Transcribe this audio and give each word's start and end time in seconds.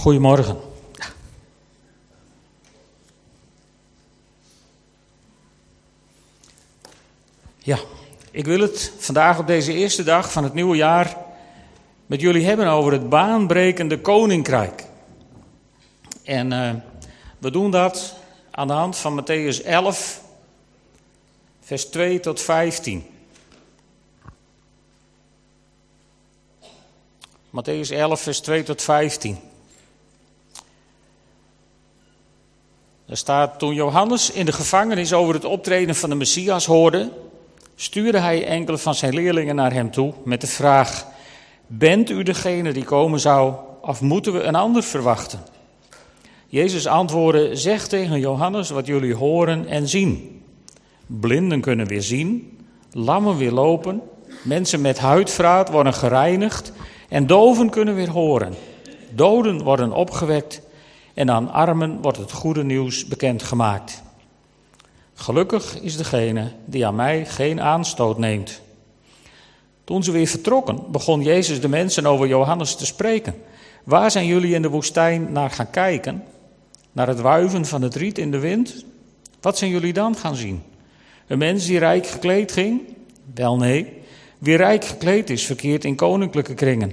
Goedemorgen. 0.00 0.56
Ja, 7.58 7.78
ik 8.30 8.44
wil 8.44 8.60
het 8.60 8.92
vandaag 8.98 9.38
op 9.38 9.46
deze 9.46 9.72
eerste 9.72 10.02
dag 10.02 10.32
van 10.32 10.44
het 10.44 10.54
nieuwe 10.54 10.76
jaar 10.76 11.16
met 12.06 12.20
jullie 12.20 12.44
hebben 12.44 12.66
over 12.66 12.92
het 12.92 13.08
baanbrekende 13.08 14.00
koninkrijk. 14.00 14.84
En 16.24 16.52
uh, 16.52 16.74
we 17.38 17.50
doen 17.50 17.70
dat 17.70 18.14
aan 18.50 18.66
de 18.66 18.72
hand 18.72 18.96
van 18.96 19.22
Matthäus 19.22 19.64
11, 19.64 20.22
vers 21.60 21.84
2 21.84 22.20
tot 22.20 22.40
15. 22.40 23.06
Matthäus 27.50 27.90
11, 27.90 28.20
vers 28.20 28.40
2 28.40 28.62
tot 28.62 28.82
15. 28.82 29.49
Er 33.10 33.16
staat, 33.16 33.58
toen 33.58 33.74
Johannes 33.74 34.30
in 34.30 34.46
de 34.46 34.52
gevangenis 34.52 35.12
over 35.12 35.34
het 35.34 35.44
optreden 35.44 35.94
van 35.94 36.08
de 36.08 36.14
Messias 36.14 36.66
hoorde, 36.66 37.10
stuurde 37.74 38.18
hij 38.18 38.46
enkele 38.46 38.78
van 38.78 38.94
zijn 38.94 39.14
leerlingen 39.14 39.54
naar 39.54 39.72
hem 39.72 39.90
toe 39.90 40.12
met 40.24 40.40
de 40.40 40.46
vraag, 40.46 41.06
bent 41.66 42.10
u 42.10 42.22
degene 42.22 42.72
die 42.72 42.84
komen 42.84 43.20
zou, 43.20 43.54
of 43.80 44.00
moeten 44.00 44.32
we 44.32 44.42
een 44.42 44.54
ander 44.54 44.82
verwachten? 44.82 45.40
Jezus 46.46 46.86
antwoordde, 46.86 47.56
zeg 47.56 47.86
tegen 47.86 48.20
Johannes 48.20 48.70
wat 48.70 48.86
jullie 48.86 49.14
horen 49.14 49.66
en 49.66 49.88
zien. 49.88 50.42
Blinden 51.06 51.60
kunnen 51.60 51.86
weer 51.86 52.02
zien, 52.02 52.58
lammen 52.92 53.36
weer 53.36 53.52
lopen, 53.52 54.02
mensen 54.42 54.80
met 54.80 54.98
huidvraat 54.98 55.70
worden 55.70 55.94
gereinigd 55.94 56.72
en 57.08 57.26
doven 57.26 57.70
kunnen 57.70 57.94
weer 57.94 58.10
horen. 58.10 58.54
Doden 59.14 59.62
worden 59.62 59.92
opgewekt 59.92 60.60
en 61.20 61.30
aan 61.30 61.52
armen 61.52 62.00
wordt 62.00 62.18
het 62.18 62.32
goede 62.32 62.64
nieuws 62.64 63.06
bekendgemaakt. 63.06 64.02
Gelukkig 65.14 65.80
is 65.80 65.96
degene 65.96 66.52
die 66.64 66.86
aan 66.86 66.94
mij 66.94 67.26
geen 67.26 67.60
aanstoot 67.60 68.18
neemt. 68.18 68.60
Toen 69.84 70.02
ze 70.02 70.10
weer 70.10 70.26
vertrokken, 70.26 70.90
begon 70.90 71.22
Jezus 71.22 71.60
de 71.60 71.68
mensen 71.68 72.06
over 72.06 72.26
Johannes 72.26 72.76
te 72.76 72.86
spreken. 72.86 73.34
Waar 73.84 74.10
zijn 74.10 74.26
jullie 74.26 74.54
in 74.54 74.62
de 74.62 74.68
woestijn 74.68 75.32
naar 75.32 75.50
gaan 75.50 75.70
kijken? 75.70 76.24
Naar 76.92 77.08
het 77.08 77.20
wuiven 77.20 77.66
van 77.66 77.82
het 77.82 77.94
riet 77.94 78.18
in 78.18 78.30
de 78.30 78.38
wind? 78.38 78.84
Wat 79.40 79.58
zijn 79.58 79.70
jullie 79.70 79.92
dan 79.92 80.16
gaan 80.16 80.36
zien? 80.36 80.62
Een 81.26 81.38
mens 81.38 81.66
die 81.66 81.78
rijk 81.78 82.06
gekleed 82.06 82.52
ging? 82.52 82.80
Wel 83.34 83.56
nee, 83.56 83.92
wie 84.38 84.56
rijk 84.56 84.84
gekleed 84.84 85.30
is, 85.30 85.46
verkeert 85.46 85.84
in 85.84 85.96
koninklijke 85.96 86.54
kringen. 86.54 86.92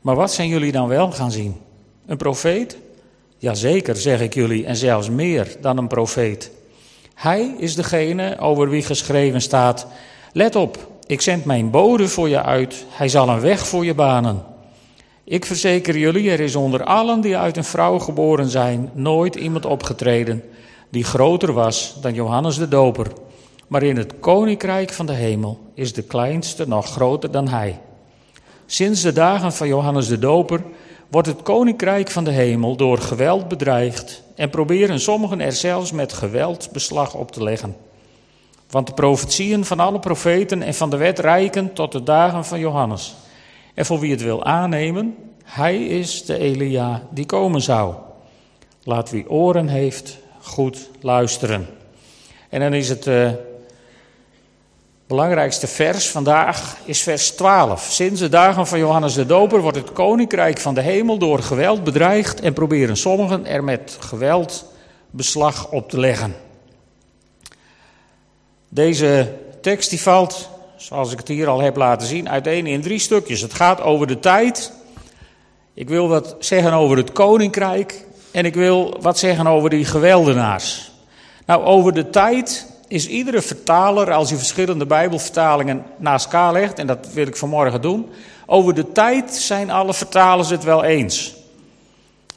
Maar 0.00 0.16
wat 0.16 0.32
zijn 0.32 0.48
jullie 0.48 0.72
dan 0.72 0.88
wel 0.88 1.12
gaan 1.12 1.32
zien? 1.32 1.56
Een 2.06 2.16
profeet? 2.16 2.76
Jazeker, 3.40 3.96
zeg 3.96 4.20
ik 4.20 4.34
jullie, 4.34 4.66
en 4.66 4.76
zelfs 4.76 5.10
meer 5.10 5.56
dan 5.60 5.78
een 5.78 5.88
profeet. 5.88 6.50
Hij 7.14 7.54
is 7.58 7.74
degene 7.74 8.38
over 8.38 8.68
wie 8.68 8.82
geschreven 8.82 9.40
staat: 9.40 9.86
Let 10.32 10.56
op, 10.56 10.90
ik 11.06 11.20
zend 11.20 11.44
mijn 11.44 11.70
bode 11.70 12.08
voor 12.08 12.28
je 12.28 12.42
uit, 12.42 12.84
hij 12.88 13.08
zal 13.08 13.28
een 13.28 13.40
weg 13.40 13.66
voor 13.66 13.84
je 13.84 13.94
banen. 13.94 14.42
Ik 15.24 15.44
verzeker 15.44 15.98
jullie, 15.98 16.30
er 16.30 16.40
is 16.40 16.56
onder 16.56 16.84
allen 16.84 17.20
die 17.20 17.36
uit 17.36 17.56
een 17.56 17.64
vrouw 17.64 17.98
geboren 17.98 18.48
zijn, 18.48 18.90
nooit 18.94 19.34
iemand 19.34 19.66
opgetreden 19.66 20.42
die 20.90 21.04
groter 21.04 21.52
was 21.52 21.96
dan 22.00 22.14
Johannes 22.14 22.56
de 22.56 22.68
Doper. 22.68 23.06
Maar 23.66 23.82
in 23.82 23.96
het 23.96 24.14
koninkrijk 24.20 24.92
van 24.92 25.06
de 25.06 25.12
hemel 25.12 25.58
is 25.74 25.92
de 25.92 26.02
kleinste 26.02 26.68
nog 26.68 26.86
groter 26.86 27.30
dan 27.30 27.48
hij. 27.48 27.80
Sinds 28.66 29.02
de 29.02 29.12
dagen 29.12 29.52
van 29.52 29.68
Johannes 29.68 30.08
de 30.08 30.18
Doper 30.18 30.62
wordt 31.10 31.28
het 31.28 31.42
koninkrijk 31.42 32.10
van 32.10 32.24
de 32.24 32.30
hemel 32.30 32.76
door 32.76 32.98
geweld 32.98 33.48
bedreigd 33.48 34.22
en 34.34 34.50
proberen 34.50 35.00
sommigen 35.00 35.40
er 35.40 35.52
zelfs 35.52 35.92
met 35.92 36.12
geweld 36.12 36.68
beslag 36.72 37.14
op 37.14 37.32
te 37.32 37.42
leggen. 37.42 37.76
Want 38.70 38.86
de 38.86 38.94
profetieën 38.94 39.64
van 39.64 39.80
alle 39.80 39.98
profeten 39.98 40.62
en 40.62 40.74
van 40.74 40.90
de 40.90 40.96
wet 40.96 41.18
reiken 41.18 41.72
tot 41.72 41.92
de 41.92 42.02
dagen 42.02 42.44
van 42.44 42.60
Johannes. 42.60 43.14
En 43.74 43.86
voor 43.86 43.98
wie 43.98 44.10
het 44.10 44.22
wil 44.22 44.44
aannemen, 44.44 45.16
hij 45.44 45.84
is 45.84 46.24
de 46.24 46.38
Elia 46.38 47.02
die 47.10 47.26
komen 47.26 47.60
zou. 47.60 47.94
Laat 48.84 49.10
wie 49.10 49.30
oren 49.30 49.68
heeft, 49.68 50.18
goed 50.40 50.88
luisteren. 51.00 51.66
En 52.48 52.60
dan 52.60 52.74
is 52.74 52.88
het 52.88 53.06
uh, 53.06 53.30
belangrijkste 55.10 55.66
vers 55.66 56.10
vandaag 56.10 56.76
is 56.84 57.02
vers 57.02 57.30
12. 57.30 57.88
Sinds 57.90 58.20
de 58.20 58.28
dagen 58.28 58.66
van 58.66 58.78
Johannes 58.78 59.14
de 59.14 59.26
Doper 59.26 59.60
wordt 59.60 59.76
het 59.76 59.92
koninkrijk 59.92 60.58
van 60.58 60.74
de 60.74 60.80
hemel 60.80 61.18
door 61.18 61.42
geweld 61.42 61.84
bedreigd 61.84 62.40
en 62.40 62.52
proberen 62.52 62.96
sommigen 62.96 63.46
er 63.46 63.64
met 63.64 63.96
geweld 64.00 64.64
beslag 65.10 65.70
op 65.70 65.90
te 65.90 66.00
leggen. 66.00 66.36
Deze 68.68 69.34
tekst 69.60 69.90
die 69.90 70.00
valt, 70.00 70.48
zoals 70.76 71.12
ik 71.12 71.18
het 71.18 71.28
hier 71.28 71.48
al 71.48 71.60
heb 71.60 71.76
laten 71.76 72.06
zien, 72.06 72.28
uiteen 72.28 72.66
in 72.66 72.80
drie 72.80 72.98
stukjes. 72.98 73.40
Het 73.40 73.54
gaat 73.54 73.80
over 73.80 74.06
de 74.06 74.18
tijd. 74.18 74.72
Ik 75.74 75.88
wil 75.88 76.08
wat 76.08 76.36
zeggen 76.38 76.72
over 76.72 76.96
het 76.96 77.12
koninkrijk. 77.12 78.04
En 78.30 78.44
ik 78.44 78.54
wil 78.54 78.96
wat 79.00 79.18
zeggen 79.18 79.46
over 79.46 79.70
die 79.70 79.84
geweldenaars. 79.84 80.90
Nou, 81.46 81.64
over 81.64 81.92
de 81.92 82.10
tijd 82.10 82.66
is 82.90 83.06
iedere 83.06 83.42
vertaler, 83.42 84.12
als 84.12 84.28
je 84.28 84.36
verschillende 84.36 84.86
Bijbelvertalingen 84.86 85.84
naast 85.96 86.24
elkaar 86.24 86.52
legt, 86.52 86.78
en 86.78 86.86
dat 86.86 87.12
wil 87.12 87.26
ik 87.26 87.36
vanmorgen 87.36 87.80
doen, 87.80 88.08
over 88.46 88.74
de 88.74 88.92
tijd 88.92 89.34
zijn 89.34 89.70
alle 89.70 89.94
vertalers 89.94 90.50
het 90.50 90.64
wel 90.64 90.84
eens. 90.84 91.34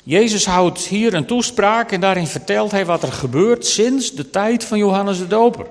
Jezus 0.03 0.45
houdt 0.45 0.79
hier 0.79 1.13
een 1.13 1.25
toespraak 1.25 1.91
en 1.91 2.01
daarin 2.01 2.27
vertelt 2.27 2.71
hij 2.71 2.85
wat 2.85 3.03
er 3.03 3.11
gebeurt 3.11 3.65
sinds 3.65 4.13
de 4.13 4.29
tijd 4.29 4.63
van 4.63 4.77
Johannes 4.77 5.17
de 5.17 5.27
Doper. 5.27 5.65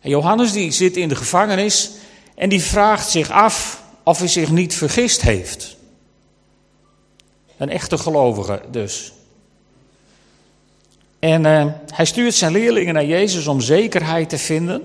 En 0.00 0.10
Johannes 0.10 0.52
die 0.52 0.70
zit 0.70 0.96
in 0.96 1.08
de 1.08 1.16
gevangenis 1.16 1.90
en 2.34 2.48
die 2.48 2.62
vraagt 2.62 3.08
zich 3.08 3.30
af 3.30 3.82
of 4.02 4.18
hij 4.18 4.28
zich 4.28 4.50
niet 4.50 4.74
vergist 4.74 5.22
heeft. 5.22 5.76
Een 7.56 7.70
echte 7.70 7.98
gelovige 7.98 8.60
dus. 8.70 9.12
En 11.18 11.44
uh, 11.44 11.66
hij 11.94 12.04
stuurt 12.04 12.34
zijn 12.34 12.52
leerlingen 12.52 12.94
naar 12.94 13.04
Jezus 13.04 13.46
om 13.46 13.60
zekerheid 13.60 14.28
te 14.28 14.38
vinden. 14.38 14.82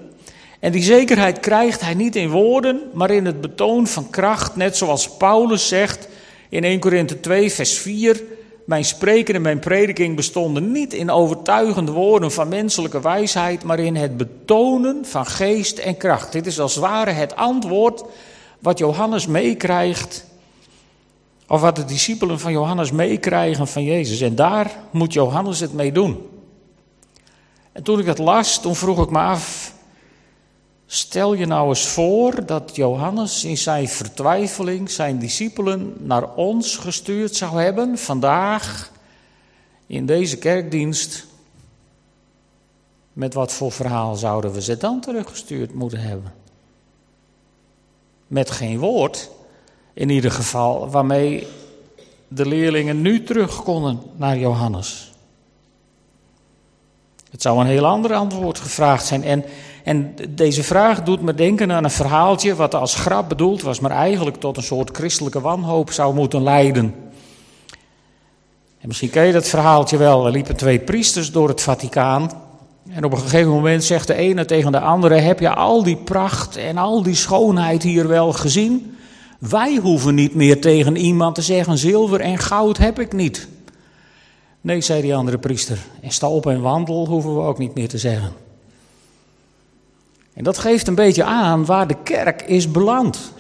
En 0.60 0.72
die 0.72 0.84
zekerheid 0.84 1.40
krijgt 1.40 1.82
hij 1.82 1.94
niet 1.94 2.16
in 2.16 2.30
woorden, 2.30 2.82
maar 2.94 3.12
in 3.12 3.26
het 3.26 3.42
betoon 3.42 3.88
van 3.88 4.10
kracht. 4.10 4.56
Net 4.56 4.78
zoals 4.78 5.18
Paulus 5.18 5.68
zegt 5.68 6.08
in 6.50 6.64
1 6.64 6.80
Korinthe 6.80 7.20
2, 7.20 7.52
vers 7.52 7.78
4. 7.78 8.24
Mijn 8.66 8.86
spreken 8.86 9.36
en 9.36 9.42
mijn 9.42 9.60
prediking 9.60 10.16
bestonden 10.16 10.72
niet 10.72 10.94
in 10.94 11.10
overtuigende 11.10 11.92
woorden 11.92 12.32
van 12.32 12.48
menselijke 12.48 13.02
wijsheid, 13.02 13.64
maar 13.64 13.80
in 13.80 13.96
het 13.96 14.18
betonen 14.18 15.06
van 15.06 15.26
geest 15.26 15.78
en 15.78 15.98
kracht. 15.98 16.32
Dit 16.32 16.46
is 16.46 16.60
als 16.60 16.76
ware 16.76 17.12
het 17.12 17.36
antwoord 17.36 18.04
wat 18.60 18.78
Johannes 18.78 19.28
meekrijgt, 19.28 20.26
of 21.52 21.62
wat 21.62 21.76
de 21.76 21.86
discipelen 21.86 22.40
van 22.40 22.52
Johannes 22.52 22.92
meekrijgen 22.92 23.68
van 23.68 23.84
Jezus. 23.84 24.22
En 24.22 24.36
daar 24.36 24.72
moet 24.92 25.14
Johannes 25.14 25.60
het 25.60 25.74
mee 25.74 25.92
doen. 25.92 26.30
En 27.72 27.84
toen 27.84 28.00
ik 28.00 28.06
het 28.06 28.18
las, 28.18 28.62
toen 28.62 28.76
vroeg 28.76 29.04
ik 29.04 29.10
me 29.10 29.20
af, 29.20 29.74
stel 30.86 31.34
je 31.34 31.46
nou 31.46 31.70
eens 31.70 31.88
voor 31.88 32.46
dat 32.46 32.76
Johannes 32.76 33.44
in 33.44 33.58
zijn 33.58 33.90
vertwijfeling 33.90 34.90
zijn 34.90 35.20
discipelen 35.20 35.96
naar 36.00 36.34
ons 36.36 36.78
gestuurd 36.78 37.36
zou 37.36 37.62
hebben, 37.62 37.98
vandaag 37.98 38.92
in 39.88 40.06
deze 40.06 40.38
kerkdienst. 40.38 41.26
Met 43.14 43.34
wat 43.34 43.52
voor 43.52 43.72
verhaal 43.72 44.16
zouden 44.16 44.52
we 44.52 44.62
ze 44.62 44.78
dan 44.78 45.02
teruggestuurd 45.02 45.74
moeten 45.74 46.00
hebben? 46.00 46.34
Met 48.28 48.52
geen 48.52 48.80
woord, 48.80 49.30
in 49.94 50.10
ieder 50.10 50.32
geval, 50.32 50.90
waarmee 50.90 51.48
de 52.28 52.46
leerlingen 52.46 53.02
nu 53.02 53.24
terug 53.24 53.64
konden 53.64 54.00
naar 54.16 54.38
Johannes. 54.38 55.12
Het 57.32 57.42
zou 57.42 57.60
een 57.60 57.68
heel 57.68 57.86
ander 57.86 58.14
antwoord 58.14 58.60
gevraagd 58.60 59.06
zijn. 59.06 59.24
En, 59.24 59.46
en 59.84 60.16
deze 60.30 60.64
vraag 60.64 61.04
doet 61.04 61.22
me 61.22 61.34
denken 61.34 61.72
aan 61.72 61.84
een 61.84 61.92
verhaaltje 61.92 62.56
wat 62.56 62.76
als 62.76 62.96
grap 62.96 63.30
bedoeld 63.30 63.62
was, 63.62 63.80
maar 63.80 63.92
eigenlijk 63.92 64.38
tot 64.38 64.58
een 64.58 64.64
soort 64.64 64.96
christelijke 64.96 65.42
wanhoop 65.42 65.92
zou 65.92 66.14
moeten 66.14 66.44
leiden. 66.44 66.96
En 68.80 68.88
misschien 68.88 69.10
ken 69.10 69.26
je 69.26 69.34
dat 69.34 69.48
verhaaltje 69.48 69.98
wel. 69.98 70.26
Er 70.26 70.32
liepen 70.32 70.56
twee 70.56 70.80
priesters 70.80 71.32
door 71.32 71.48
het 71.48 71.62
Vaticaan. 71.62 72.32
En 72.90 73.04
op 73.04 73.12
een 73.12 73.18
gegeven 73.18 73.52
moment 73.52 73.84
zegt 73.84 74.08
de 74.08 74.14
ene 74.14 74.46
tegen 74.46 74.72
de 74.72 74.80
andere: 74.80 75.16
Heb 75.16 75.40
je 75.40 75.54
al 75.54 75.84
die 75.84 75.98
pracht 75.98 76.56
en 76.56 76.78
al 76.78 77.04
die 77.04 77.16
schoonheid 77.16 77.84
hier 77.84 78.08
wel 78.08 78.34
gezien? 78.34 78.96
Wij 79.50 79.76
hoeven 79.76 80.16
niet 80.16 80.36
meer 80.36 80.62
tegen 80.62 80.96
iemand 80.96 81.36
te 81.36 81.42
zeggen: 81.42 81.78
Zilver 81.78 82.20
en 82.20 82.38
goud 82.38 82.78
heb 82.78 83.00
ik 83.00 83.14
niet. 83.14 83.48
Nee, 84.62 84.82
zei 84.82 85.02
die 85.02 85.16
andere 85.16 85.38
priester. 85.38 85.78
En 86.02 86.12
sta 86.12 86.28
op 86.28 86.46
en 86.46 86.62
wandel 86.62 87.08
hoeven 87.08 87.36
we 87.36 87.42
ook 87.42 87.58
niet 87.58 87.76
meer 87.76 87.88
te 87.88 87.98
zeggen. 87.98 88.34
En 90.34 90.44
dat 90.44 90.58
geeft 90.58 90.88
een 90.88 90.96
beetje 90.96 91.24
aan 91.24 91.66
waar 91.66 91.88
de 91.88 91.96
kerk 92.04 92.42
is 92.42 92.72
beland. 92.72 93.32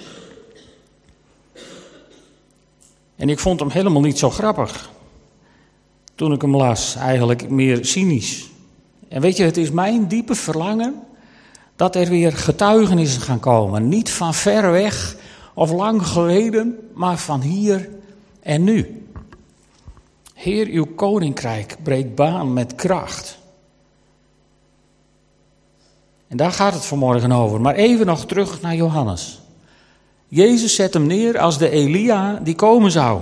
En 3.15 3.29
ik 3.29 3.39
vond 3.39 3.59
hem 3.59 3.69
helemaal 3.69 4.01
niet 4.01 4.19
zo 4.19 4.29
grappig. 4.29 4.89
Toen 6.15 6.33
ik 6.33 6.41
hem 6.41 6.55
las, 6.55 6.95
eigenlijk 6.95 7.49
meer 7.49 7.85
cynisch. 7.85 8.49
En 9.07 9.21
weet 9.21 9.37
je, 9.37 9.43
het 9.43 9.57
is 9.57 9.71
mijn 9.71 10.07
diepe 10.07 10.35
verlangen 10.35 10.95
dat 11.75 11.95
er 11.95 12.09
weer 12.09 12.33
getuigenissen 12.33 13.21
gaan 13.21 13.39
komen. 13.39 13.89
Niet 13.89 14.09
van 14.09 14.33
ver 14.33 14.71
weg 14.71 15.19
of 15.61 15.71
lang 15.71 16.07
geleden, 16.07 16.89
maar 16.93 17.17
van 17.17 17.41
hier 17.41 17.89
en 18.39 18.63
nu. 18.63 19.07
Heer, 20.33 20.67
uw 20.67 20.85
koninkrijk 20.95 21.77
breekt 21.83 22.15
baan 22.15 22.53
met 22.53 22.75
kracht. 22.75 23.37
En 26.27 26.37
daar 26.37 26.51
gaat 26.51 26.73
het 26.73 26.85
vanmorgen 26.85 27.31
over. 27.31 27.61
Maar 27.61 27.75
even 27.75 28.05
nog 28.05 28.25
terug 28.25 28.61
naar 28.61 28.75
Johannes. 28.75 29.41
Jezus 30.27 30.75
zet 30.75 30.93
hem 30.93 31.05
neer 31.05 31.39
als 31.39 31.57
de 31.57 31.69
Elia 31.69 32.39
die 32.43 32.55
komen 32.55 32.91
zou. 32.91 33.21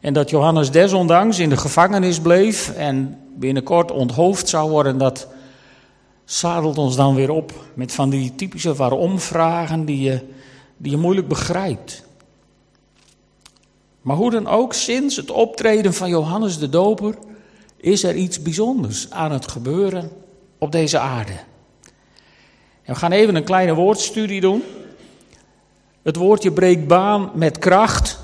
En 0.00 0.12
dat 0.12 0.30
Johannes 0.30 0.70
desondanks 0.70 1.38
in 1.38 1.48
de 1.48 1.56
gevangenis 1.56 2.20
bleef 2.20 2.70
en 2.76 3.18
binnenkort 3.34 3.90
onthoofd 3.90 4.48
zou 4.48 4.70
worden, 4.70 4.98
dat 4.98 5.28
zadelt 6.24 6.78
ons 6.78 6.96
dan 6.96 7.14
weer 7.14 7.30
op 7.30 7.52
met 7.74 7.92
van 7.92 8.10
die 8.10 8.34
typische 8.34 8.74
waarom-vragen 8.74 9.84
die 9.84 10.00
je, 10.00 10.36
die 10.78 10.90
je 10.90 10.96
moeilijk 10.96 11.28
begrijpt. 11.28 12.06
Maar 14.02 14.16
hoe 14.16 14.30
dan 14.30 14.46
ook, 14.46 14.74
sinds 14.74 15.16
het 15.16 15.30
optreden 15.30 15.94
van 15.94 16.08
Johannes 16.08 16.58
de 16.58 16.68
Doper 16.68 17.14
is 17.76 18.04
er 18.04 18.14
iets 18.14 18.42
bijzonders 18.42 19.10
aan 19.10 19.32
het 19.32 19.50
gebeuren 19.50 20.10
op 20.58 20.72
deze 20.72 20.98
aarde. 20.98 21.32
En 22.82 22.94
we 22.94 23.00
gaan 23.00 23.12
even 23.12 23.34
een 23.34 23.44
kleine 23.44 23.74
woordstudie 23.74 24.40
doen. 24.40 24.62
Het 26.02 26.16
woordje 26.16 26.52
breekt 26.52 26.86
baan 26.86 27.30
met 27.34 27.58
kracht. 27.58 28.20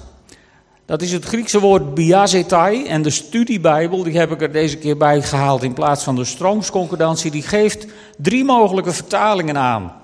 Dat 0.84 1.02
is 1.02 1.12
het 1.12 1.24
Griekse 1.24 1.60
woord 1.60 1.94
biazetai. 1.94 2.86
En 2.86 3.02
de 3.02 3.10
studiebijbel, 3.10 4.02
die 4.02 4.18
heb 4.18 4.30
ik 4.30 4.42
er 4.42 4.52
deze 4.52 4.76
keer 4.76 4.96
bij 4.96 5.22
gehaald 5.22 5.62
in 5.62 5.72
plaats 5.72 6.04
van 6.04 6.16
de 6.16 6.24
stroomsconcordantie. 6.24 7.30
Die 7.30 7.42
geeft 7.42 7.86
drie 8.16 8.44
mogelijke 8.44 8.92
vertalingen 8.92 9.58
aan. 9.58 10.03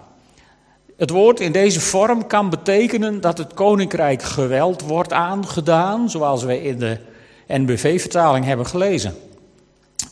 Het 1.00 1.10
woord 1.10 1.40
in 1.40 1.52
deze 1.52 1.80
vorm 1.80 2.26
kan 2.26 2.50
betekenen 2.50 3.20
dat 3.20 3.38
het 3.38 3.54
koninkrijk 3.54 4.22
geweld 4.22 4.82
wordt 4.82 5.12
aangedaan, 5.12 6.10
zoals 6.10 6.42
we 6.42 6.62
in 6.62 6.78
de 6.78 6.98
NBV-vertaling 7.46 8.44
hebben 8.44 8.66
gelezen. 8.66 9.14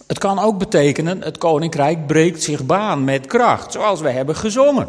Het 0.06 0.18
kan 0.18 0.38
ook 0.38 0.58
betekenen 0.58 1.22
het 1.22 1.38
koninkrijk 1.38 2.06
breekt 2.06 2.42
zich 2.42 2.66
baan 2.66 3.04
met 3.04 3.26
kracht, 3.26 3.72
zoals 3.72 4.00
we 4.00 4.10
hebben 4.10 4.36
gezongen. 4.36 4.88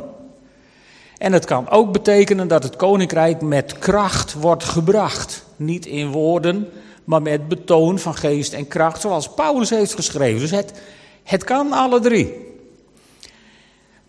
En 1.18 1.34
het 1.34 1.46
kan 1.46 1.70
ook 1.70 1.92
betekenen 1.92 2.48
dat 2.48 2.64
het 2.64 2.76
koninkrijk 2.76 3.42
met 3.42 3.80
kracht 3.80 4.34
wordt 4.34 4.64
gebracht. 4.64 5.46
Niet 5.56 5.86
in 5.86 6.12
woorden, 6.12 6.70
maar 7.04 7.22
met 7.22 7.48
betoon 7.48 8.00
van 8.00 8.16
geest 8.16 8.54
en 8.54 8.68
kracht, 8.68 9.02
zoals 9.02 9.30
Paulus 9.30 9.70
heeft 9.70 9.94
geschreven. 9.94 10.40
Dus 10.40 10.52
het, 10.52 10.82
het 11.24 11.44
kan 11.44 11.72
alle 11.72 12.00
drie. 12.00 12.49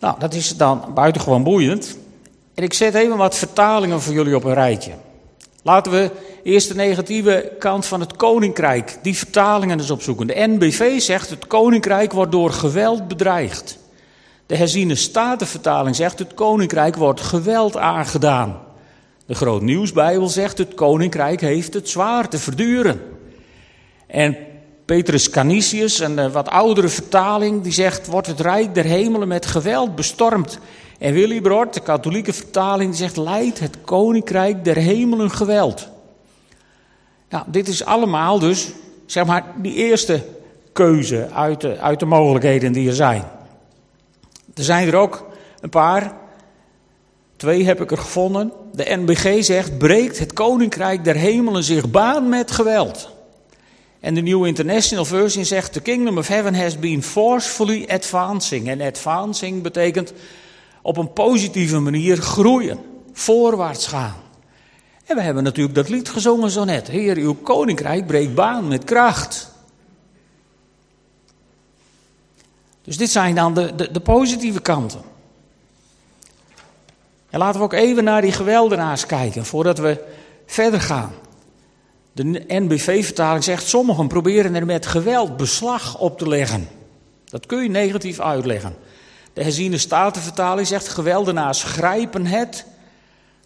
Nou, 0.01 0.19
dat 0.19 0.33
is 0.33 0.57
dan 0.57 0.91
buitengewoon 0.93 1.43
boeiend. 1.43 1.97
En 2.53 2.63
ik 2.63 2.73
zet 2.73 2.93
even 2.93 3.17
wat 3.17 3.35
vertalingen 3.35 4.01
voor 4.01 4.13
jullie 4.13 4.35
op 4.35 4.43
een 4.43 4.53
rijtje. 4.53 4.91
Laten 5.63 5.91
we 5.91 6.11
eerst 6.43 6.67
de 6.67 6.75
negatieve 6.75 7.51
kant 7.59 7.85
van 7.85 7.99
het 7.99 8.15
koninkrijk, 8.15 8.97
die 9.01 9.17
vertalingen 9.17 9.79
eens 9.79 9.91
opzoeken. 9.91 10.27
De 10.27 10.47
NBV 10.47 10.99
zegt 10.99 11.29
het 11.29 11.47
koninkrijk 11.47 12.11
wordt 12.11 12.31
door 12.31 12.51
geweld 12.51 13.07
bedreigd. 13.07 13.77
De 14.45 14.55
herziene 14.55 14.95
statenvertaling 14.95 15.95
zegt 15.95 16.19
het 16.19 16.33
koninkrijk 16.33 16.95
wordt 16.95 17.21
geweld 17.21 17.77
aangedaan. 17.77 18.59
De 19.25 19.35
Groot 19.35 19.61
Nieuwsbijbel 19.61 20.27
zegt 20.27 20.57
het 20.57 20.73
koninkrijk 20.73 21.41
heeft 21.41 21.73
het 21.73 21.89
zwaar 21.89 22.29
te 22.29 22.39
verduren. 22.39 23.01
En 24.07 24.37
Petrus 24.91 25.29
Canisius, 25.29 25.99
een 25.99 26.31
wat 26.31 26.49
oudere 26.49 26.87
vertaling, 26.87 27.61
die 27.61 27.71
zegt 27.71 28.07
wordt 28.07 28.27
het 28.27 28.39
rijk 28.39 28.73
der 28.75 28.83
hemelen 28.83 29.27
met 29.27 29.45
geweld 29.45 29.95
bestormd. 29.95 30.59
En 30.99 31.13
Willibrord, 31.13 31.73
de 31.73 31.79
katholieke 31.79 32.33
vertaling, 32.33 32.89
die 32.89 32.99
zegt 32.99 33.17
leidt 33.17 33.59
het 33.59 33.77
koninkrijk 33.85 34.63
der 34.63 34.75
hemelen 34.75 35.31
geweld. 35.31 35.89
Nou, 37.29 37.43
dit 37.47 37.67
is 37.67 37.85
allemaal 37.85 38.39
dus, 38.39 38.71
zeg 39.05 39.25
maar, 39.25 39.45
die 39.55 39.73
eerste 39.73 40.23
keuze 40.73 41.27
uit 41.33 41.61
de, 41.61 41.79
uit 41.79 41.99
de 41.99 42.05
mogelijkheden 42.05 42.71
die 42.71 42.87
er 42.87 42.95
zijn. 42.95 43.23
Er 44.53 44.63
zijn 44.63 44.87
er 44.87 44.95
ook 44.95 45.25
een 45.61 45.69
paar. 45.69 46.13
Twee 47.35 47.65
heb 47.65 47.81
ik 47.81 47.91
er 47.91 47.97
gevonden. 47.97 48.51
De 48.73 48.95
NBG 48.95 49.43
zegt: 49.43 49.77
breekt 49.77 50.19
het 50.19 50.33
koninkrijk 50.33 51.03
der 51.03 51.15
hemelen 51.15 51.63
zich 51.63 51.91
baan 51.91 52.29
met 52.29 52.51
geweld. 52.51 53.19
En 54.01 54.13
de 54.13 54.21
New 54.21 54.45
International 54.45 55.05
Version 55.05 55.45
zegt: 55.45 55.73
The 55.73 55.81
kingdom 55.81 56.17
of 56.17 56.27
heaven 56.27 56.55
has 56.55 56.79
been 56.79 57.03
forcefully 57.03 57.85
advancing. 57.87 58.67
En 58.67 58.81
advancing 58.81 59.61
betekent 59.61 60.13
op 60.81 60.97
een 60.97 61.13
positieve 61.13 61.79
manier 61.79 62.17
groeien, 62.17 62.79
voorwaarts 63.13 63.87
gaan. 63.87 64.15
En 65.05 65.15
we 65.15 65.21
hebben 65.21 65.43
natuurlijk 65.43 65.75
dat 65.75 65.89
lied 65.89 66.09
gezongen 66.09 66.49
zo 66.49 66.63
net. 66.63 66.87
Heer, 66.87 67.17
uw 67.17 67.33
koninkrijk 67.33 68.07
breekt 68.07 68.35
baan 68.35 68.67
met 68.67 68.83
kracht. 68.83 69.51
Dus 72.83 72.97
dit 72.97 73.09
zijn 73.09 73.35
dan 73.35 73.53
de, 73.53 73.75
de, 73.75 73.91
de 73.91 73.99
positieve 73.99 74.61
kanten. 74.61 75.01
En 77.29 77.39
laten 77.39 77.59
we 77.59 77.65
ook 77.65 77.73
even 77.73 78.03
naar 78.03 78.21
die 78.21 78.31
geweldenaars 78.31 79.05
kijken 79.05 79.45
voordat 79.45 79.77
we 79.77 80.03
verder 80.45 80.81
gaan. 80.81 81.11
De 82.11 82.43
NBV-vertaling 82.47 83.43
zegt: 83.43 83.67
sommigen 83.67 84.07
proberen 84.07 84.55
er 84.55 84.65
met 84.65 84.85
geweld 84.85 85.37
beslag 85.37 85.97
op 85.97 86.17
te 86.17 86.27
leggen. 86.27 86.67
Dat 87.25 87.45
kun 87.45 87.63
je 87.63 87.69
negatief 87.69 88.19
uitleggen. 88.19 88.75
De 89.33 89.43
herziene 89.43 89.77
statenvertaling 89.77 90.67
zegt: 90.67 90.87
geweldenaars 90.87 91.63
grijpen 91.63 92.25
het. 92.25 92.65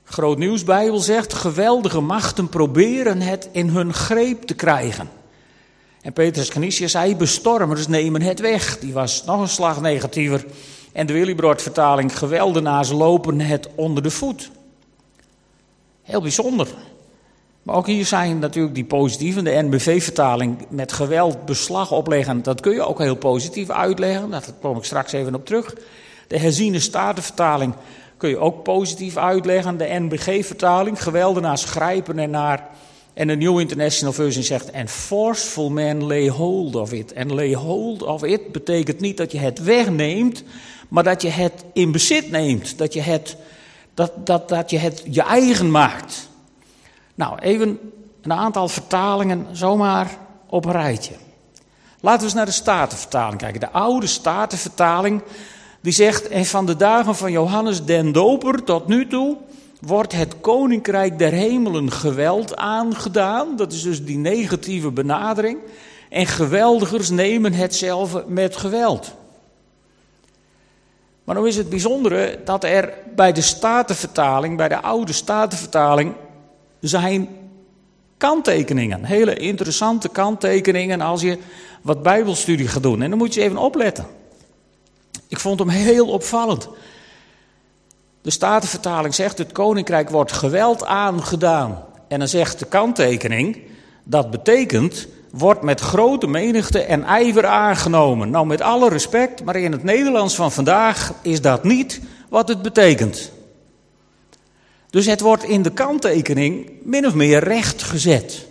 Groot 0.03 0.37
Nieuwsbijbel 0.37 0.99
zegt: 0.99 1.33
geweldige 1.33 1.99
machten 1.99 2.49
proberen 2.49 3.21
het 3.21 3.49
in 3.51 3.69
hun 3.69 3.93
greep 3.93 4.43
te 4.43 4.53
krijgen. 4.53 5.09
En 6.05 6.13
Petrus 6.13 6.49
Canisius 6.49 6.91
zei, 6.91 7.15
bestormers 7.15 7.87
nemen 7.87 8.21
het 8.21 8.39
weg. 8.39 8.79
Die 8.79 8.93
was 8.93 9.23
nog 9.23 9.41
een 9.41 9.47
slag 9.47 9.81
negatiever. 9.81 10.45
En 10.91 11.07
de 11.07 11.13
Willibrord 11.13 11.61
vertaling, 11.61 12.17
geweldenaars 12.17 12.89
lopen 12.89 13.39
het 13.39 13.69
onder 13.75 14.03
de 14.03 14.11
voet. 14.11 14.51
Heel 16.01 16.21
bijzonder. 16.21 16.67
Maar 17.65 17.75
ook 17.75 17.87
hier 17.87 18.05
zijn 18.05 18.39
natuurlijk 18.39 18.75
die 18.75 18.85
positieve. 18.85 19.41
De 19.41 19.63
NBV-vertaling 19.63 20.65
met 20.69 20.91
geweld 20.91 21.45
beslag 21.45 21.91
opleggen, 21.91 22.43
dat 22.43 22.61
kun 22.61 22.73
je 22.73 22.87
ook 22.87 22.99
heel 22.99 23.15
positief 23.15 23.69
uitleggen. 23.69 24.29
Daar 24.29 24.43
kom 24.61 24.77
ik 24.77 24.83
straks 24.83 25.11
even 25.11 25.35
op 25.35 25.45
terug. 25.45 25.75
De 26.27 26.39
herziene 26.39 26.79
statenvertaling 26.79 27.73
kun 28.17 28.29
je 28.29 28.37
ook 28.37 28.63
positief 28.63 29.17
uitleggen. 29.17 29.77
De 29.77 29.87
NBG-vertaling, 29.99 31.03
geweldenaars 31.03 31.63
grijpen 31.63 32.19
ernaar 32.19 32.67
en 33.13 33.27
de 33.27 33.35
New 33.35 33.59
International 33.59 34.13
Version 34.13 34.43
zegt, 34.43 34.73
and 34.73 34.89
forceful 34.89 35.69
men 35.69 36.03
lay 36.03 36.27
hold 36.27 36.75
of 36.75 36.91
it. 36.91 37.13
En 37.13 37.33
lay 37.33 37.53
hold 37.53 38.03
of 38.03 38.23
it 38.23 38.51
betekent 38.51 38.99
niet 38.99 39.17
dat 39.17 39.31
je 39.31 39.39
het 39.39 39.63
wegneemt, 39.63 40.43
maar 40.89 41.03
dat 41.03 41.21
je 41.21 41.29
het 41.29 41.63
in 41.73 41.91
bezit 41.91 42.31
neemt. 42.31 42.77
Dat 42.77 42.93
je 42.93 43.01
het, 43.01 43.37
dat, 43.93 44.11
dat, 44.27 44.49
dat 44.49 44.69
je, 44.69 44.77
het 44.77 45.03
je 45.09 45.21
eigen 45.21 45.71
maakt. 45.71 46.33
Nou, 47.15 47.39
even 47.39 47.79
een 48.21 48.33
aantal 48.33 48.67
vertalingen 48.67 49.47
zomaar 49.51 50.17
op 50.47 50.65
een 50.65 50.71
rijtje. 50.71 51.13
Laten 51.99 52.19
we 52.19 52.25
eens 52.25 52.35
naar 52.35 52.45
de 52.45 52.51
Statenvertaling 52.51 53.37
kijken. 53.37 53.59
De 53.59 53.71
oude 53.71 54.07
Statenvertaling, 54.07 55.21
die 55.81 55.93
zegt, 55.93 56.27
en 56.27 56.45
van 56.45 56.65
de 56.65 56.75
dagen 56.75 57.15
van 57.15 57.31
Johannes 57.31 57.85
den 57.85 58.11
Doper 58.11 58.63
tot 58.63 58.87
nu 58.87 59.07
toe 59.07 59.37
wordt 59.79 60.11
het 60.11 60.39
koninkrijk 60.41 61.17
der 61.17 61.31
hemelen 61.31 61.91
geweld 61.91 62.55
aangedaan. 62.55 63.55
Dat 63.55 63.71
is 63.71 63.81
dus 63.81 64.05
die 64.05 64.17
negatieve 64.17 64.91
benadering. 64.91 65.59
En 66.09 66.25
geweldigers 66.25 67.09
nemen 67.09 67.53
hetzelfde 67.53 68.23
met 68.27 68.57
geweld. 68.57 69.13
Maar 71.23 71.41
nu 71.41 71.47
is 71.47 71.57
het 71.57 71.69
bijzondere 71.69 72.39
dat 72.45 72.63
er 72.63 72.93
bij 73.15 73.31
de 73.31 73.41
Statenvertaling, 73.41 74.57
bij 74.57 74.69
de 74.69 74.81
oude 74.81 75.13
Statenvertaling, 75.13 76.13
zijn 76.79 77.27
kanttekeningen. 78.17 79.03
Hele 79.03 79.35
interessante 79.35 80.09
kanttekeningen 80.09 81.01
als 81.01 81.21
je 81.21 81.37
wat 81.81 82.03
Bijbelstudie 82.03 82.67
gaat 82.67 82.83
doen. 82.83 83.01
En 83.01 83.09
dan 83.09 83.17
moet 83.17 83.33
je 83.33 83.41
even 83.41 83.57
opletten. 83.57 84.05
Ik 85.27 85.39
vond 85.39 85.59
hem 85.59 85.69
heel 85.69 86.07
opvallend. 86.07 86.69
De 88.21 88.31
Statenvertaling 88.31 89.15
zegt: 89.15 89.37
het 89.37 89.51
koninkrijk 89.51 90.09
wordt 90.09 90.31
geweld 90.31 90.85
aangedaan. 90.85 91.83
En 92.07 92.19
dan 92.19 92.27
zegt 92.27 92.59
de 92.59 92.65
kanttekening: 92.65 93.61
dat 94.03 94.31
betekent 94.31 95.07
wordt 95.29 95.61
met 95.61 95.79
grote 95.79 96.27
menigte 96.27 96.79
en 96.79 97.03
ijver 97.03 97.45
aangenomen. 97.45 98.29
Nou, 98.29 98.45
met 98.45 98.61
alle 98.61 98.89
respect, 98.89 99.43
maar 99.43 99.55
in 99.55 99.71
het 99.71 99.83
Nederlands 99.83 100.35
van 100.35 100.51
vandaag 100.51 101.13
is 101.21 101.41
dat 101.41 101.63
niet 101.63 102.01
wat 102.29 102.47
het 102.47 102.61
betekent. 102.61 103.31
Dus 104.95 105.05
het 105.05 105.21
wordt 105.21 105.43
in 105.43 105.61
de 105.61 105.71
kanttekening 105.71 106.71
min 106.83 107.05
of 107.05 107.13
meer 107.13 107.43
recht 107.43 107.83
gezet. 107.83 108.47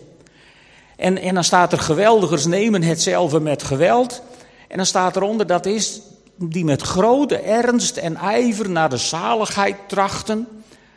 En, 0.97 1.19
en 1.19 1.35
dan 1.35 1.45
staat 1.45 1.73
er 1.73 1.79
geweldigers 1.79 2.47
nemen 2.47 2.83
hetzelfde 2.83 3.41
met 3.41 3.63
geweld. 3.63 4.23
En 4.69 4.77
dan 4.77 4.87
staat 4.87 5.17
eronder 5.17 5.47
dat 5.47 5.67
is 5.67 6.01
die 6.37 6.65
met 6.65 6.83
grote 6.83 7.37
ernst 7.37 7.97
en 7.97 8.17
ijver 8.17 8.71
naar 8.71 8.89
de 8.89 8.97
zaligheid 8.97 9.77
trachten. 9.87 10.49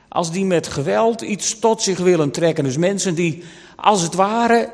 Als 0.07 0.31
die 0.31 0.45
met 0.45 0.67
geweld 0.67 1.21
iets 1.21 1.59
tot 1.59 1.81
zich 1.81 1.97
willen 1.97 2.31
trekken. 2.31 2.63
Dus 2.63 2.77
mensen 2.77 3.15
die 3.15 3.43
als 3.75 4.01
het 4.01 4.13
ware 4.13 4.69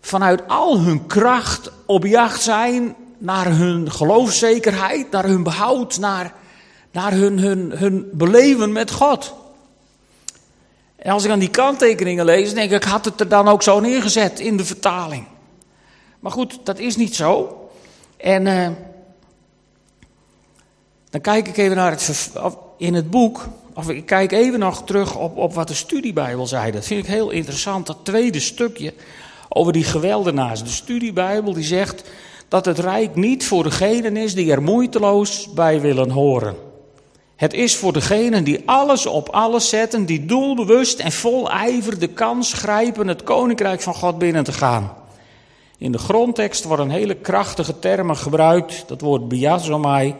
vanuit 0.00 0.48
al 0.48 0.80
hun 0.80 1.06
kracht 1.06 1.70
op 1.86 2.06
jacht 2.06 2.42
zijn 2.42 2.94
naar 3.18 3.56
hun 3.56 3.90
geloofszekerheid, 3.90 5.10
naar 5.10 5.24
hun 5.24 5.42
behoud, 5.42 5.98
naar, 5.98 6.34
naar 6.92 7.12
hun, 7.12 7.38
hun, 7.38 7.72
hun 7.74 8.08
beleven 8.12 8.72
met 8.72 8.90
God. 8.90 9.37
En 11.08 11.14
als 11.14 11.24
ik 11.24 11.30
aan 11.30 11.38
die 11.38 11.50
kanttekeningen 11.50 12.24
lees, 12.24 12.54
denk 12.54 12.70
ik, 12.70 12.84
had 12.84 13.04
het 13.04 13.20
er 13.20 13.28
dan 13.28 13.48
ook 13.48 13.62
zo 13.62 13.80
neergezet 13.80 14.40
in 14.40 14.56
de 14.56 14.64
vertaling. 14.64 15.26
Maar 16.20 16.32
goed, 16.32 16.58
dat 16.64 16.78
is 16.78 16.96
niet 16.96 17.14
zo. 17.14 17.60
En 18.16 18.46
uh, 18.46 18.68
dan 21.10 21.20
kijk 21.20 21.48
ik 21.48 21.56
even 21.56 21.76
naar 21.76 21.90
het, 21.90 22.30
in 22.76 22.94
het 22.94 23.10
boek, 23.10 23.48
of 23.74 23.90
ik 23.90 24.06
kijk 24.06 24.32
even 24.32 24.58
nog 24.58 24.84
terug 24.84 25.16
op, 25.16 25.36
op 25.36 25.54
wat 25.54 25.68
de 25.68 25.74
studiebijbel 25.74 26.46
zei. 26.46 26.70
Dat 26.70 26.84
vind 26.84 27.04
ik 27.04 27.10
heel 27.10 27.30
interessant, 27.30 27.86
dat 27.86 27.98
tweede 28.02 28.40
stukje 28.40 28.94
over 29.48 29.72
die 29.72 29.84
geweldenaars. 29.84 30.62
De 30.62 30.68
studiebijbel 30.68 31.52
die 31.52 31.64
zegt 31.64 32.02
dat 32.48 32.64
het 32.64 32.78
rijk 32.78 33.14
niet 33.14 33.46
voor 33.46 33.62
degenen 33.62 34.16
is 34.16 34.34
die 34.34 34.52
er 34.52 34.62
moeiteloos 34.62 35.52
bij 35.52 35.80
willen 35.80 36.10
horen. 36.10 36.67
Het 37.38 37.54
is 37.54 37.76
voor 37.76 37.92
degenen 37.92 38.44
die 38.44 38.62
alles 38.64 39.06
op 39.06 39.28
alles 39.28 39.68
zetten, 39.68 40.04
die 40.06 40.26
doelbewust 40.26 40.98
en 40.98 41.12
vol 41.12 41.50
ijver 41.50 41.98
de 41.98 42.06
kans 42.06 42.52
grijpen 42.52 43.08
het 43.08 43.22
koninkrijk 43.22 43.80
van 43.80 43.94
God 43.94 44.18
binnen 44.18 44.44
te 44.44 44.52
gaan. 44.52 44.92
In 45.76 45.92
de 45.92 45.98
grondtekst 45.98 46.64
worden 46.64 46.90
hele 46.90 47.14
krachtige 47.14 47.78
termen 47.78 48.16
gebruikt, 48.16 48.84
dat 48.86 49.00
woord 49.00 49.28
biazomai, 49.28 50.14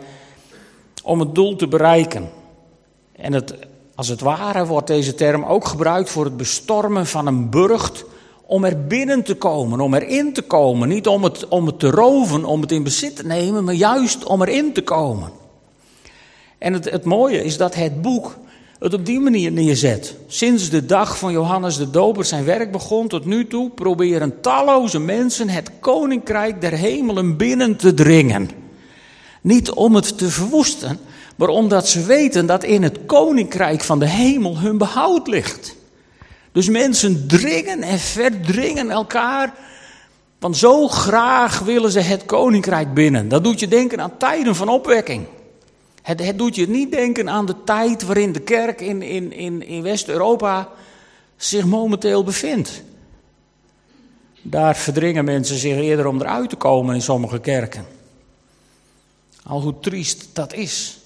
om 1.03 1.21
het 1.21 1.35
doel 1.35 1.57
te 1.57 1.69
bereiken. 1.69 2.31
En 3.13 3.33
het, 3.33 3.55
als 3.95 4.09
het 4.09 4.21
ware 4.21 4.67
wordt 4.67 4.87
deze 4.87 5.15
term 5.15 5.45
ook 5.45 5.65
gebruikt 5.65 6.11
voor 6.11 6.25
het 6.25 6.37
bestormen 6.37 7.07
van 7.07 7.27
een 7.27 7.51
burcht 7.51 8.05
om 8.47 8.65
er 8.65 8.87
binnen 8.87 9.23
te 9.23 9.35
komen, 9.35 9.81
om 9.81 9.95
erin 9.95 10.33
te 10.33 10.43
komen. 10.43 10.89
Niet 10.89 11.07
om 11.07 11.25
het, 11.25 11.49
om 11.49 11.67
het 11.67 11.79
te 11.79 11.91
roven, 11.91 12.45
om 12.45 12.61
het 12.61 12.73
in 12.73 12.83
bezit 12.83 13.17
te 13.17 13.27
nemen, 13.27 13.65
maar 13.65 13.75
juist 13.75 14.25
om 14.25 14.43
erin 14.43 14.73
te 14.73 14.83
komen. 14.83 15.47
En 16.59 16.73
het, 16.73 16.91
het 16.91 17.05
mooie 17.05 17.45
is 17.45 17.57
dat 17.57 17.75
het 17.75 18.03
boek 18.03 18.39
het 18.79 18.95
op 18.95 19.07
die 19.07 19.21
manier 19.21 19.53
neerzet. 19.53 20.17
Sinds 20.27 20.71
de 20.71 20.87
dag 20.87 21.19
van 21.19 21.33
Johannes 21.33 21.77
de 21.77 21.91
Doper 21.91 22.25
zijn 22.25 22.45
werk 22.45 22.73
begon 22.73 23.09
tot 23.09 23.25
nu 23.25 23.47
toe, 23.47 23.71
proberen 23.71 24.41
talloze 24.41 25.01
mensen 25.01 25.49
het 25.49 25.71
koninkrijk 25.81 26.61
der 26.61 26.73
hemelen 26.73 27.37
binnen 27.37 27.77
te 27.77 27.95
dringen. 27.95 28.51
Niet 29.41 29.71
om 29.71 29.95
het 29.95 30.19
te 30.19 30.29
verwoesten, 30.29 30.99
maar 31.37 31.49
omdat 31.49 31.89
ze 31.89 32.05
weten 32.05 32.47
dat 32.47 32.65
in 32.65 32.83
het 32.83 32.99
koninkrijk 33.07 33.81
van 33.81 33.99
de 33.99 34.09
hemel 34.09 34.59
hun 34.59 34.79
behoud 34.79 35.27
ligt. 35.27 35.77
Dus 36.53 36.69
mensen 36.69 37.29
dringen 37.29 37.83
en 37.83 37.99
verdringen 37.99 38.91
elkaar, 38.91 39.55
want 40.39 40.57
zo 40.57 40.89
graag 40.89 41.59
willen 41.59 41.91
ze 41.91 42.01
het 42.01 42.25
koninkrijk 42.25 42.95
binnen. 42.95 43.29
Dat 43.29 43.45
doet 43.45 43.61
je 43.61 43.69
denken 43.69 44.01
aan 44.01 44.17
tijden 44.17 44.55
van 44.57 44.69
opwekking. 44.69 45.27
Het, 46.09 46.25
het 46.25 46.39
doet 46.39 46.55
je 46.55 46.69
niet 46.69 46.91
denken 46.91 47.31
aan 47.31 47.47
de 47.47 47.65
tijd 47.65 48.03
waarin 48.03 48.33
de 48.33 48.41
kerk 48.41 48.81
in, 48.81 49.03
in, 49.03 49.33
in, 49.33 49.67
in 49.67 49.83
West-Europa 49.83 50.69
zich 51.37 51.65
momenteel 51.65 52.25
bevindt. 52.25 52.83
Daar 54.43 54.77
verdringen 54.77 55.25
mensen 55.25 55.57
zich 55.57 55.77
eerder 55.77 56.07
om 56.07 56.21
eruit 56.21 56.51
te 56.51 56.57
komen 56.57 56.95
in 56.95 57.03
sommige 57.03 57.41
kerken. 57.41 57.87
Al 59.43 59.63
hoe 59.63 59.81
triest 59.81 60.29
dat 60.33 60.53
is. 60.53 60.99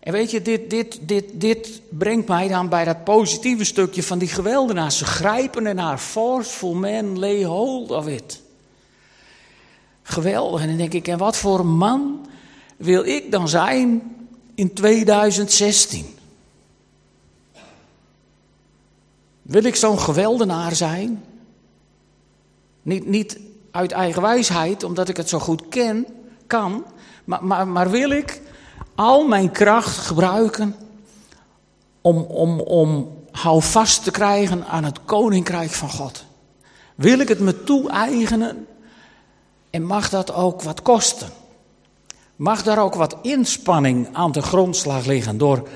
En 0.00 0.12
weet 0.12 0.30
je, 0.30 0.42
dit, 0.42 0.70
dit, 0.70 0.98
dit, 1.00 1.24
dit 1.32 1.80
brengt 1.88 2.28
mij 2.28 2.48
dan 2.48 2.68
bij 2.68 2.84
dat 2.84 3.04
positieve 3.04 3.64
stukje 3.64 4.02
van 4.02 4.18
die 4.18 4.28
geweldenaars. 4.28 4.98
Ze 4.98 5.04
grijpen 5.04 5.66
en 5.66 5.78
haar 5.78 5.98
forceful 5.98 6.74
men 6.74 7.18
lay 7.18 7.42
hold 7.42 7.90
of 7.90 8.06
it. 8.06 8.40
Geweldig. 10.02 10.60
En 10.60 10.68
dan 10.68 10.76
denk 10.76 10.92
ik, 10.92 11.08
en 11.08 11.18
wat 11.18 11.36
voor 11.36 11.66
man 11.66 12.26
wil 12.84 13.04
ik 13.04 13.30
dan 13.30 13.48
zijn 13.48 14.16
in 14.54 14.72
2016? 14.72 16.06
Wil 19.42 19.64
ik 19.64 19.76
zo'n 19.76 19.98
geweldenaar 19.98 20.74
zijn? 20.74 21.24
Niet, 22.82 23.06
niet 23.06 23.38
uit 23.70 23.92
eigen 23.92 24.22
wijsheid, 24.22 24.82
omdat 24.82 25.08
ik 25.08 25.16
het 25.16 25.28
zo 25.28 25.38
goed 25.38 25.68
ken, 25.68 26.06
kan, 26.46 26.84
maar, 27.24 27.44
maar, 27.44 27.68
maar 27.68 27.90
wil 27.90 28.10
ik 28.10 28.40
al 28.94 29.26
mijn 29.26 29.50
kracht 29.50 29.96
gebruiken 29.96 30.76
om, 32.00 32.18
om, 32.18 32.60
om 32.60 33.12
houvast 33.30 34.04
te 34.04 34.10
krijgen 34.10 34.66
aan 34.66 34.84
het 34.84 35.04
koninkrijk 35.04 35.70
van 35.70 35.90
God? 35.90 36.24
Wil 36.94 37.18
ik 37.18 37.28
het 37.28 37.40
me 37.40 37.64
toe-eigenen 37.64 38.66
en 39.70 39.82
mag 39.82 40.08
dat 40.08 40.32
ook 40.32 40.62
wat 40.62 40.82
kosten? 40.82 41.28
Mag 42.36 42.62
daar 42.62 42.78
ook 42.78 42.94
wat 42.94 43.16
inspanning 43.22 44.08
aan 44.12 44.32
de 44.32 44.42
grondslag 44.42 45.06
liggen 45.06 45.38
door, 45.38 45.68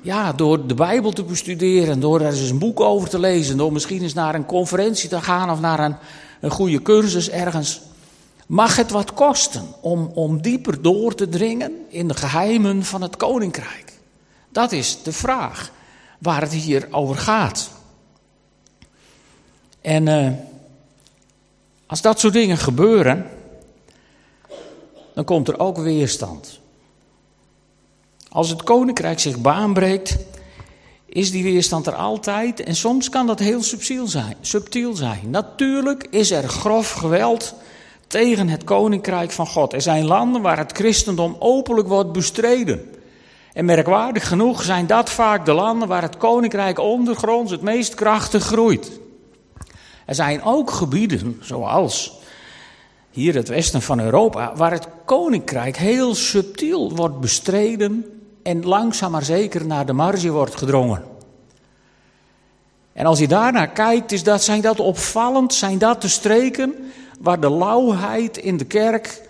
ja, 0.00 0.32
door 0.32 0.66
de 0.66 0.74
Bijbel 0.74 1.12
te 1.12 1.24
bestuderen, 1.24 2.00
door 2.00 2.20
er 2.20 2.26
eens 2.26 2.50
een 2.50 2.58
boek 2.58 2.80
over 2.80 3.08
te 3.08 3.18
lezen, 3.18 3.56
door 3.56 3.72
misschien 3.72 4.02
eens 4.02 4.14
naar 4.14 4.34
een 4.34 4.46
conferentie 4.46 5.08
te 5.08 5.20
gaan 5.20 5.50
of 5.50 5.60
naar 5.60 5.80
een, 5.80 5.96
een 6.40 6.50
goede 6.50 6.82
cursus 6.82 7.30
ergens? 7.30 7.80
Mag 8.46 8.76
het 8.76 8.90
wat 8.90 9.14
kosten 9.14 9.66
om, 9.80 10.10
om 10.14 10.42
dieper 10.42 10.82
door 10.82 11.14
te 11.14 11.28
dringen 11.28 11.72
in 11.88 12.08
de 12.08 12.14
geheimen 12.14 12.84
van 12.84 13.02
het 13.02 13.16
koninkrijk? 13.16 13.92
Dat 14.48 14.72
is 14.72 15.02
de 15.02 15.12
vraag 15.12 15.70
waar 16.18 16.40
het 16.40 16.52
hier 16.52 16.88
over 16.90 17.16
gaat. 17.16 17.70
En 19.80 20.06
uh, 20.06 20.30
als 21.86 22.00
dat 22.00 22.20
soort 22.20 22.32
dingen 22.32 22.56
gebeuren, 22.56 23.26
dan 25.18 25.26
komt 25.26 25.48
er 25.48 25.58
ook 25.58 25.78
weerstand. 25.78 26.60
Als 28.28 28.48
het 28.48 28.62
koninkrijk 28.62 29.20
zich 29.20 29.40
baanbreekt, 29.40 30.16
is 31.06 31.30
die 31.30 31.42
weerstand 31.42 31.86
er 31.86 31.94
altijd 31.94 32.60
en 32.60 32.76
soms 32.76 33.08
kan 33.08 33.26
dat 33.26 33.38
heel 33.38 33.62
subtiel 33.62 34.06
zijn. 34.06 34.36
Subtiel 34.40 34.94
zijn. 34.94 35.30
Natuurlijk 35.30 36.06
is 36.10 36.30
er 36.30 36.48
grof 36.48 36.92
geweld 36.92 37.54
tegen 38.06 38.48
het 38.48 38.64
koninkrijk 38.64 39.30
van 39.30 39.46
God. 39.46 39.72
Er 39.72 39.82
zijn 39.82 40.04
landen 40.04 40.42
waar 40.42 40.58
het 40.58 40.72
christendom 40.72 41.36
openlijk 41.38 41.88
wordt 41.88 42.12
bestreden. 42.12 42.94
En 43.52 43.64
merkwaardig 43.64 44.28
genoeg 44.28 44.62
zijn 44.62 44.86
dat 44.86 45.10
vaak 45.10 45.46
de 45.46 45.52
landen 45.52 45.88
waar 45.88 46.02
het 46.02 46.16
koninkrijk 46.16 46.78
ondergronds 46.78 47.50
het 47.50 47.62
meest 47.62 47.94
krachtig 47.94 48.44
groeit. 48.44 49.00
Er 50.06 50.14
zijn 50.14 50.42
ook 50.42 50.70
gebieden, 50.70 51.38
zoals 51.40 52.17
hier 53.10 53.34
het 53.34 53.48
westen 53.48 53.82
van 53.82 54.00
Europa, 54.00 54.52
waar 54.56 54.72
het 54.72 54.88
koninkrijk 55.04 55.76
heel 55.76 56.14
subtiel 56.14 56.94
wordt 56.94 57.20
bestreden 57.20 58.04
en 58.42 58.64
langzaam 58.64 59.10
maar 59.10 59.24
zeker 59.24 59.66
naar 59.66 59.86
de 59.86 59.92
marge 59.92 60.30
wordt 60.30 60.54
gedrongen. 60.54 61.02
En 62.92 63.06
als 63.06 63.18
je 63.18 63.28
daarnaar 63.28 63.68
kijkt, 63.68 64.12
is 64.12 64.22
dat, 64.22 64.42
zijn 64.42 64.60
dat 64.60 64.80
opvallend, 64.80 65.54
zijn 65.54 65.78
dat 65.78 66.02
de 66.02 66.08
streken 66.08 66.74
waar 67.20 67.40
de 67.40 67.50
lauwheid 67.50 68.36
in 68.36 68.56
de 68.56 68.64
kerk 68.64 69.22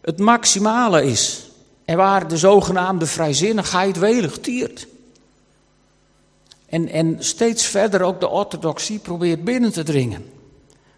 het 0.00 0.18
maximale 0.18 1.04
is. 1.04 1.50
En 1.84 1.96
waar 1.96 2.28
de 2.28 2.36
zogenaamde 2.36 3.06
vrijzinnigheid 3.06 3.98
welig 3.98 4.38
tiert. 4.38 4.86
En, 6.66 6.88
en 6.88 7.16
steeds 7.18 7.66
verder 7.66 8.02
ook 8.02 8.20
de 8.20 8.28
orthodoxie 8.28 8.98
probeert 8.98 9.44
binnen 9.44 9.72
te 9.72 9.82
dringen. 9.82 10.33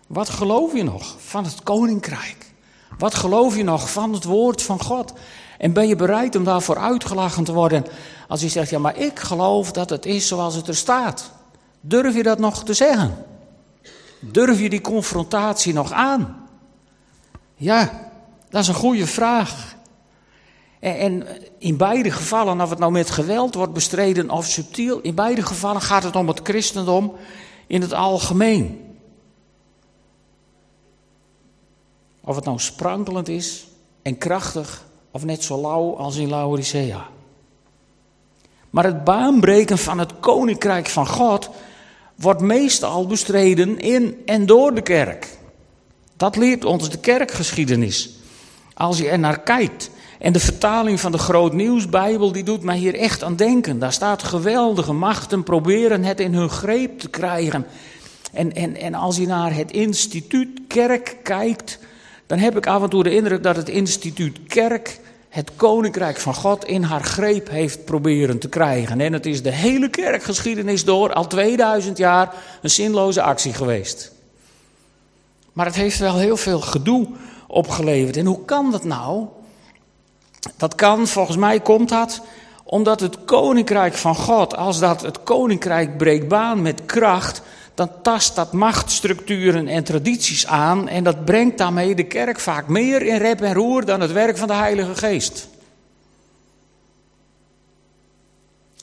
Wat 0.06 0.28
geloof 0.28 0.74
je 0.74 0.84
nog 0.84 1.16
van 1.18 1.44
het 1.44 1.62
koninkrijk? 1.62 2.52
Wat 2.98 3.14
geloof 3.14 3.56
je 3.56 3.64
nog 3.64 3.90
van 3.90 4.12
het 4.12 4.24
woord 4.24 4.62
van 4.62 4.82
God? 4.82 5.12
En 5.58 5.72
ben 5.72 5.88
je 5.88 5.96
bereid 5.96 6.36
om 6.36 6.44
daarvoor 6.44 6.78
uitgelachen 6.78 7.44
te 7.44 7.52
worden 7.52 7.86
als 8.28 8.40
je 8.40 8.48
zegt, 8.48 8.70
ja 8.70 8.78
maar 8.78 8.96
ik 8.96 9.18
geloof 9.18 9.72
dat 9.72 9.90
het 9.90 10.06
is 10.06 10.28
zoals 10.28 10.54
het 10.54 10.68
er 10.68 10.76
staat. 10.76 11.30
Durf 11.80 12.14
je 12.14 12.22
dat 12.22 12.38
nog 12.38 12.64
te 12.64 12.74
zeggen? 12.74 13.24
Durf 14.20 14.60
je 14.60 14.70
die 14.70 14.80
confrontatie 14.80 15.72
nog 15.72 15.92
aan? 15.92 16.48
Ja, 17.54 18.10
dat 18.50 18.62
is 18.62 18.68
een 18.68 18.74
goede 18.74 19.06
vraag. 19.06 19.74
En, 20.80 21.26
in 21.58 21.76
beide 21.76 22.10
gevallen, 22.10 22.60
of 22.60 22.70
het 22.70 22.78
nou 22.78 22.92
met 22.92 23.10
geweld 23.10 23.54
wordt 23.54 23.72
bestreden 23.72 24.30
of 24.30 24.46
subtiel, 24.46 25.00
in 25.00 25.14
beide 25.14 25.42
gevallen 25.42 25.80
gaat 25.80 26.02
het 26.02 26.16
om 26.16 26.28
het 26.28 26.40
christendom 26.42 27.12
in 27.66 27.80
het 27.80 27.92
algemeen. 27.92 28.85
Of 32.26 32.36
het 32.36 32.44
nou 32.44 32.58
sprankelend 32.58 33.28
is 33.28 33.66
en 34.02 34.18
krachtig, 34.18 34.84
of 35.10 35.24
net 35.24 35.42
zo 35.42 35.60
lauw 35.60 35.96
als 35.96 36.16
in 36.16 36.28
Laodicea. 36.28 37.06
Maar 38.70 38.84
het 38.84 39.04
baanbreken 39.04 39.78
van 39.78 39.98
het 39.98 40.20
koninkrijk 40.20 40.86
van 40.86 41.06
God 41.06 41.50
wordt 42.14 42.40
meestal 42.40 43.06
bestreden 43.06 43.78
in 43.78 44.22
en 44.24 44.46
door 44.46 44.74
de 44.74 44.82
kerk. 44.82 45.38
Dat 46.16 46.36
leert 46.36 46.64
ons 46.64 46.90
de 46.90 46.98
kerkgeschiedenis. 46.98 48.10
Als 48.74 48.98
je 48.98 49.08
er 49.08 49.18
naar 49.18 49.40
kijkt. 49.40 49.90
En 50.18 50.32
de 50.32 50.40
vertaling 50.40 51.00
van 51.00 51.12
de 51.12 51.18
Groot 51.18 51.52
Nieuwsbijbel 51.52 52.32
die 52.32 52.44
doet 52.44 52.62
mij 52.62 52.76
hier 52.76 52.94
echt 52.94 53.22
aan 53.22 53.36
denken. 53.36 53.78
Daar 53.78 53.92
staat 53.92 54.22
geweldige 54.22 54.92
machten 54.92 55.42
proberen 55.42 56.04
het 56.04 56.20
in 56.20 56.34
hun 56.34 56.50
greep 56.50 56.98
te 56.98 57.08
krijgen. 57.08 57.66
En, 58.32 58.54
en, 58.54 58.76
en 58.76 58.94
als 58.94 59.16
je 59.16 59.26
naar 59.26 59.54
het 59.54 59.72
instituut 59.72 60.60
kerk 60.68 61.16
kijkt, 61.22 61.78
dan 62.26 62.38
heb 62.38 62.56
ik 62.56 62.66
af 62.66 62.82
en 62.82 62.88
toe 62.88 63.02
de 63.02 63.14
indruk 63.14 63.42
dat 63.42 63.56
het 63.56 63.68
instituut 63.68 64.38
kerk 64.46 65.00
het 65.28 65.50
koninkrijk 65.56 66.16
van 66.16 66.34
God 66.34 66.64
in 66.64 66.82
haar 66.82 67.02
greep 67.02 67.48
heeft 67.48 67.84
proberen 67.84 68.38
te 68.38 68.48
krijgen. 68.48 69.00
En 69.00 69.12
het 69.12 69.26
is 69.26 69.42
de 69.42 69.52
hele 69.52 69.90
kerkgeschiedenis 69.90 70.84
door, 70.84 71.12
al 71.12 71.26
2000 71.26 71.98
jaar, 71.98 72.34
een 72.62 72.70
zinloze 72.70 73.22
actie 73.22 73.52
geweest. 73.52 74.12
Maar 75.52 75.66
het 75.66 75.74
heeft 75.74 75.98
wel 75.98 76.16
heel 76.18 76.36
veel 76.36 76.60
gedoe 76.60 77.08
opgeleverd. 77.46 78.16
En 78.16 78.26
hoe 78.26 78.44
kan 78.44 78.70
dat 78.70 78.84
nou? 78.84 79.26
Dat 80.56 80.74
kan, 80.74 81.06
volgens 81.06 81.36
mij 81.36 81.60
komt 81.60 81.88
dat 81.88 82.22
omdat 82.68 83.00
het 83.00 83.24
koninkrijk 83.24 83.94
van 83.94 84.14
God, 84.14 84.56
als 84.56 84.78
dat 84.78 85.02
het 85.02 85.22
koninkrijk 85.22 85.96
breekt 85.96 86.28
baan 86.28 86.62
met 86.62 86.86
kracht, 86.86 87.42
dan 87.76 87.90
tast 88.02 88.34
dat 88.34 88.52
machtstructuren 88.52 89.68
en 89.68 89.84
tradities 89.84 90.46
aan 90.46 90.88
en 90.88 91.04
dat 91.04 91.24
brengt 91.24 91.58
daarmee 91.58 91.94
de 91.94 92.04
kerk 92.06 92.40
vaak 92.40 92.68
meer 92.68 93.02
in 93.02 93.16
rep 93.16 93.40
en 93.40 93.54
roer 93.54 93.84
dan 93.84 94.00
het 94.00 94.12
werk 94.12 94.36
van 94.36 94.48
de 94.48 94.54
Heilige 94.54 94.94
Geest. 94.94 95.48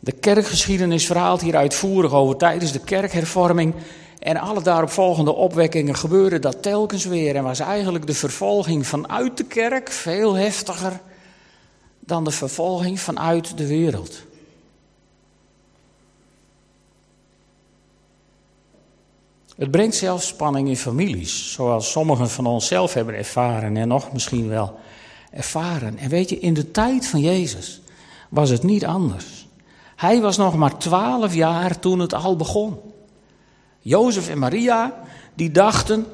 De 0.01 0.11
kerkgeschiedenis 0.11 1.05
verhaalt 1.05 1.41
hier 1.41 1.55
uitvoerig 1.55 2.13
over 2.13 2.37
tijdens 2.37 2.71
de 2.71 2.79
kerkhervorming 2.79 3.73
en 4.19 4.37
alle 4.37 4.61
daaropvolgende 4.61 5.33
opwekkingen 5.33 5.95
gebeurde 5.95 6.39
dat 6.39 6.61
telkens 6.61 7.05
weer 7.05 7.35
en 7.35 7.43
was 7.43 7.59
eigenlijk 7.59 8.07
de 8.07 8.13
vervolging 8.13 8.87
vanuit 8.87 9.37
de 9.37 9.43
kerk 9.43 9.91
veel 9.91 10.33
heftiger 10.33 10.99
dan 11.99 12.23
de 12.23 12.31
vervolging 12.31 12.99
vanuit 12.99 13.57
de 13.57 13.67
wereld. 13.67 14.23
Het 19.55 19.71
brengt 19.71 19.95
zelfs 19.95 20.27
spanning 20.27 20.67
in 20.67 20.77
families, 20.77 21.51
zoals 21.53 21.91
sommigen 21.91 22.29
van 22.29 22.45
ons 22.45 22.67
zelf 22.67 22.93
hebben 22.93 23.15
ervaren 23.15 23.77
en 23.77 23.87
nog 23.87 24.11
misschien 24.11 24.47
wel 24.47 24.79
ervaren. 25.31 25.97
En 25.97 26.09
weet 26.09 26.29
je, 26.29 26.39
in 26.39 26.53
de 26.53 26.71
tijd 26.71 27.07
van 27.07 27.19
Jezus 27.19 27.81
was 28.29 28.49
het 28.49 28.63
niet 28.63 28.85
anders. 28.85 29.47
Hij 29.95 30.21
was 30.21 30.37
nog 30.37 30.55
maar 30.55 30.77
twaalf 30.77 31.33
jaar 31.33 31.79
toen 31.79 31.99
het 31.99 32.13
al 32.13 32.35
begon. 32.35 32.79
Jozef 33.79 34.29
en 34.29 34.39
Maria, 34.39 35.03
die 35.33 35.51
dachten 35.51 36.05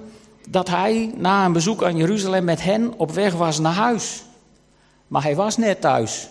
dat 0.49 0.69
hij 0.69 1.13
na 1.15 1.45
een 1.45 1.53
bezoek 1.53 1.83
aan 1.83 1.97
Jeruzalem 1.97 2.43
met 2.43 2.63
hen 2.63 2.93
op 2.97 3.11
weg 3.11 3.33
was 3.33 3.59
naar 3.59 3.73
huis. 3.73 4.23
Maar 5.07 5.23
hij 5.23 5.35
was 5.35 5.57
net 5.57 5.81
thuis. 5.81 6.29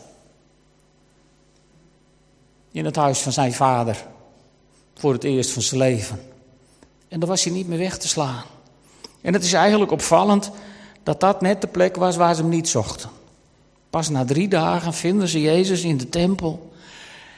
In 2.72 2.84
het 2.84 2.96
huis 2.96 3.18
van 3.18 3.32
zijn 3.32 3.52
vader. 3.52 4.06
Voor 4.94 5.12
het 5.12 5.24
eerst 5.24 5.50
van 5.50 5.62
zijn 5.62 5.80
leven. 5.80 6.27
En 7.08 7.20
daar 7.20 7.28
was 7.28 7.44
hij 7.44 7.52
niet 7.52 7.68
meer 7.68 7.78
weg 7.78 7.98
te 7.98 8.08
slaan. 8.08 8.42
En 9.20 9.32
het 9.32 9.44
is 9.44 9.52
eigenlijk 9.52 9.90
opvallend 9.90 10.50
dat 11.02 11.20
dat 11.20 11.40
net 11.40 11.60
de 11.60 11.66
plek 11.66 11.96
was 11.96 12.16
waar 12.16 12.34
ze 12.34 12.40
hem 12.40 12.50
niet 12.50 12.68
zochten. 12.68 13.10
Pas 13.90 14.08
na 14.08 14.24
drie 14.24 14.48
dagen 14.48 14.94
vinden 14.94 15.28
ze 15.28 15.40
Jezus 15.40 15.82
in 15.82 15.96
de 15.96 16.08
tempel. 16.08 16.72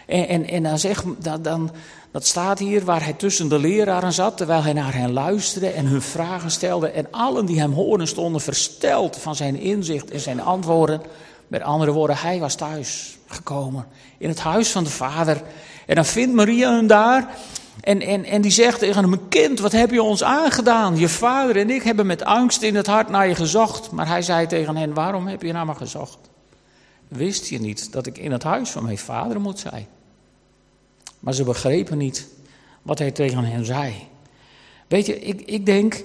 En, 0.06 0.28
en, 0.28 0.48
en 0.48 0.62
dan, 0.62 0.78
zeg, 0.78 1.04
dan, 1.18 1.42
dan, 1.42 1.70
dat 2.10 2.26
staat 2.26 2.58
hier 2.58 2.84
waar 2.84 3.04
hij 3.04 3.12
tussen 3.12 3.48
de 3.48 3.58
leraren 3.58 4.12
zat, 4.12 4.36
terwijl 4.36 4.62
hij 4.62 4.72
naar 4.72 4.94
hen 4.94 5.12
luisterde 5.12 5.68
en 5.68 5.86
hun 5.86 6.02
vragen 6.02 6.50
stelde. 6.50 6.88
En 6.88 7.06
allen 7.10 7.46
die 7.46 7.60
hem 7.60 7.72
hoorden 7.72 8.08
stonden 8.08 8.40
versteld 8.40 9.16
van 9.16 9.36
zijn 9.36 9.56
inzicht 9.56 10.10
en 10.10 10.20
zijn 10.20 10.40
antwoorden. 10.40 11.02
Met 11.48 11.62
andere 11.62 11.92
woorden, 11.92 12.16
hij 12.16 12.38
was 12.38 12.54
thuis 12.54 13.18
gekomen 13.26 13.86
in 14.18 14.28
het 14.28 14.40
huis 14.40 14.70
van 14.70 14.84
de 14.84 14.90
Vader. 14.90 15.42
En 15.86 15.94
dan 15.94 16.04
vindt 16.04 16.34
Maria 16.34 16.74
hem 16.74 16.86
daar 16.86 17.36
en, 17.80 18.00
en, 18.00 18.24
en 18.24 18.40
die 18.40 18.50
zegt 18.50 18.78
tegen 18.78 19.02
hem, 19.02 19.28
kind, 19.28 19.58
wat 19.58 19.72
heb 19.72 19.90
je 19.90 20.02
ons 20.02 20.24
aangedaan? 20.24 20.96
Je 20.96 21.08
vader 21.08 21.56
en 21.56 21.70
ik 21.70 21.82
hebben 21.82 22.06
met 22.06 22.24
angst 22.24 22.62
in 22.62 22.74
het 22.74 22.86
hart 22.86 23.08
naar 23.08 23.28
je 23.28 23.34
gezocht. 23.34 23.90
Maar 23.90 24.08
hij 24.08 24.22
zei 24.22 24.46
tegen 24.46 24.76
hen, 24.76 24.94
waarom 24.94 25.26
heb 25.26 25.42
je 25.42 25.52
naar 25.52 25.66
me 25.66 25.74
gezocht? 25.74 26.18
Wist 27.08 27.48
je 27.48 27.60
niet 27.60 27.92
dat 27.92 28.06
ik 28.06 28.18
in 28.18 28.32
het 28.32 28.42
huis 28.42 28.70
van 28.70 28.84
mijn 28.84 28.98
vader 28.98 29.40
moet 29.40 29.58
zijn? 29.58 29.86
Maar 31.20 31.34
ze 31.34 31.44
begrepen 31.44 31.98
niet 31.98 32.28
wat 32.82 32.98
hij 32.98 33.10
tegen 33.10 33.44
hen 33.44 33.64
zei. 33.64 33.94
Weet 34.88 35.06
je, 35.06 35.20
ik, 35.20 35.40
ik 35.40 35.66
denk 35.66 36.04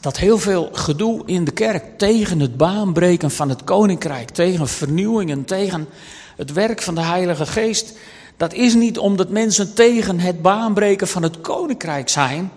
dat 0.00 0.16
heel 0.16 0.38
veel 0.38 0.68
gedoe 0.72 1.22
in 1.26 1.44
de 1.44 1.50
kerk 1.50 1.98
tegen 1.98 2.40
het 2.40 2.56
baanbreken 2.56 3.30
van 3.30 3.48
het 3.48 3.64
koninkrijk, 3.64 4.30
tegen 4.30 4.68
vernieuwingen, 4.68 5.44
tegen 5.44 5.88
het 6.36 6.52
werk 6.52 6.82
van 6.82 6.94
de 6.94 7.00
Heilige 7.00 7.46
Geest, 7.46 7.94
dat 8.38 8.52
is 8.52 8.74
niet 8.74 8.98
omdat 8.98 9.28
mensen 9.28 9.74
tegen 9.74 10.20
het 10.20 10.42
baanbreken 10.42 11.08
van 11.08 11.22
het 11.22 11.40
koninkrijk 11.40 12.08
zijn, 12.08 12.52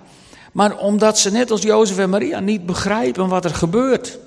maar 0.51 0.77
omdat 0.77 1.19
ze 1.19 1.31
net 1.31 1.51
als 1.51 1.61
Jozef 1.61 1.97
en 1.97 2.09
Maria 2.09 2.39
niet 2.39 2.65
begrijpen 2.65 3.27
wat 3.27 3.45
er 3.45 3.55
gebeurt. 3.55 4.19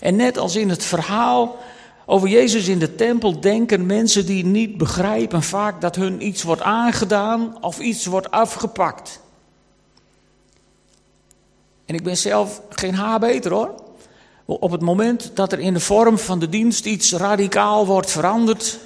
En 0.00 0.16
net 0.16 0.38
als 0.38 0.56
in 0.56 0.68
het 0.68 0.84
verhaal 0.84 1.56
over 2.06 2.28
Jezus 2.28 2.68
in 2.68 2.78
de 2.78 2.94
tempel 2.94 3.40
denken 3.40 3.86
mensen 3.86 4.26
die 4.26 4.44
niet 4.44 4.78
begrijpen 4.78 5.42
vaak 5.42 5.80
dat 5.80 5.96
hun 5.96 6.26
iets 6.26 6.42
wordt 6.42 6.62
aangedaan 6.62 7.56
of 7.60 7.78
iets 7.78 8.06
wordt 8.06 8.30
afgepakt. 8.30 9.20
En 11.84 11.94
ik 11.94 12.02
ben 12.02 12.16
zelf 12.16 12.62
geen 12.68 12.94
haar 12.94 13.18
beter 13.18 13.52
hoor. 13.52 13.74
Op 14.44 14.70
het 14.70 14.80
moment 14.80 15.30
dat 15.34 15.52
er 15.52 15.58
in 15.58 15.74
de 15.74 15.80
vorm 15.80 16.18
van 16.18 16.38
de 16.38 16.48
dienst 16.48 16.86
iets 16.86 17.12
radicaal 17.12 17.86
wordt 17.86 18.10
veranderd, 18.10 18.78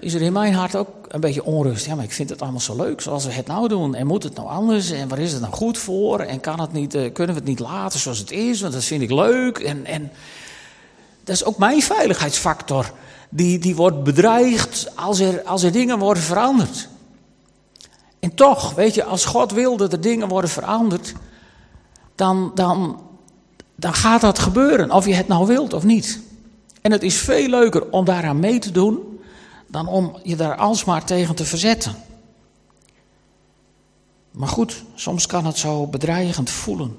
is 0.00 0.14
er 0.14 0.22
in 0.22 0.32
mijn 0.32 0.54
hart 0.54 0.76
ook 0.76 0.88
een 1.08 1.20
beetje 1.20 1.44
onrust. 1.44 1.86
Ja, 1.86 1.94
maar 1.94 2.04
ik 2.04 2.12
vind 2.12 2.30
het 2.30 2.42
allemaal 2.42 2.60
zo 2.60 2.76
leuk 2.76 3.00
zoals 3.00 3.24
we 3.24 3.32
het 3.32 3.46
nou 3.46 3.68
doen. 3.68 3.94
En 3.94 4.06
moet 4.06 4.22
het 4.22 4.34
nou 4.34 4.48
anders? 4.48 4.90
En 4.90 5.08
waar 5.08 5.18
is 5.18 5.32
het 5.32 5.40
nou 5.40 5.52
goed 5.52 5.78
voor? 5.78 6.20
En 6.20 6.40
kan 6.40 6.60
het 6.60 6.72
niet, 6.72 6.94
uh, 6.94 7.12
kunnen 7.12 7.34
we 7.34 7.40
het 7.40 7.48
niet 7.48 7.58
laten 7.58 8.00
zoals 8.00 8.18
het 8.18 8.30
is? 8.30 8.60
Want 8.60 8.72
dat 8.72 8.84
vind 8.84 9.02
ik 9.02 9.10
leuk. 9.10 9.58
En, 9.58 9.84
en 9.84 10.10
dat 11.24 11.34
is 11.34 11.44
ook 11.44 11.58
mijn 11.58 11.82
veiligheidsfactor. 11.82 12.92
Die, 13.28 13.58
die 13.58 13.76
wordt 13.76 14.02
bedreigd 14.02 14.90
als 14.94 15.20
er, 15.20 15.42
als 15.42 15.62
er 15.62 15.72
dingen 15.72 15.98
worden 15.98 16.22
veranderd. 16.22 16.88
En 18.20 18.34
toch, 18.34 18.74
weet 18.74 18.94
je, 18.94 19.04
als 19.04 19.24
God 19.24 19.52
wil 19.52 19.76
dat 19.76 19.92
er 19.92 20.00
dingen 20.00 20.28
worden 20.28 20.50
veranderd, 20.50 21.14
dan, 22.14 22.50
dan, 22.54 23.00
dan 23.74 23.94
gaat 23.94 24.20
dat 24.20 24.38
gebeuren. 24.38 24.90
Of 24.90 25.06
je 25.06 25.14
het 25.14 25.28
nou 25.28 25.46
wilt 25.46 25.72
of 25.72 25.84
niet. 25.84 26.20
En 26.82 26.92
het 26.92 27.02
is 27.02 27.16
veel 27.16 27.48
leuker 27.48 27.90
om 27.90 28.04
daaraan 28.04 28.38
mee 28.38 28.58
te 28.58 28.70
doen 28.70 28.98
dan 29.66 29.88
om 29.88 30.18
je 30.22 30.36
daar 30.36 30.56
alsmaar 30.56 31.04
tegen 31.04 31.34
te 31.34 31.44
verzetten. 31.44 31.94
Maar 34.30 34.48
goed, 34.48 34.84
soms 34.94 35.26
kan 35.26 35.46
het 35.46 35.58
zo 35.58 35.86
bedreigend 35.86 36.50
voelen. 36.50 36.96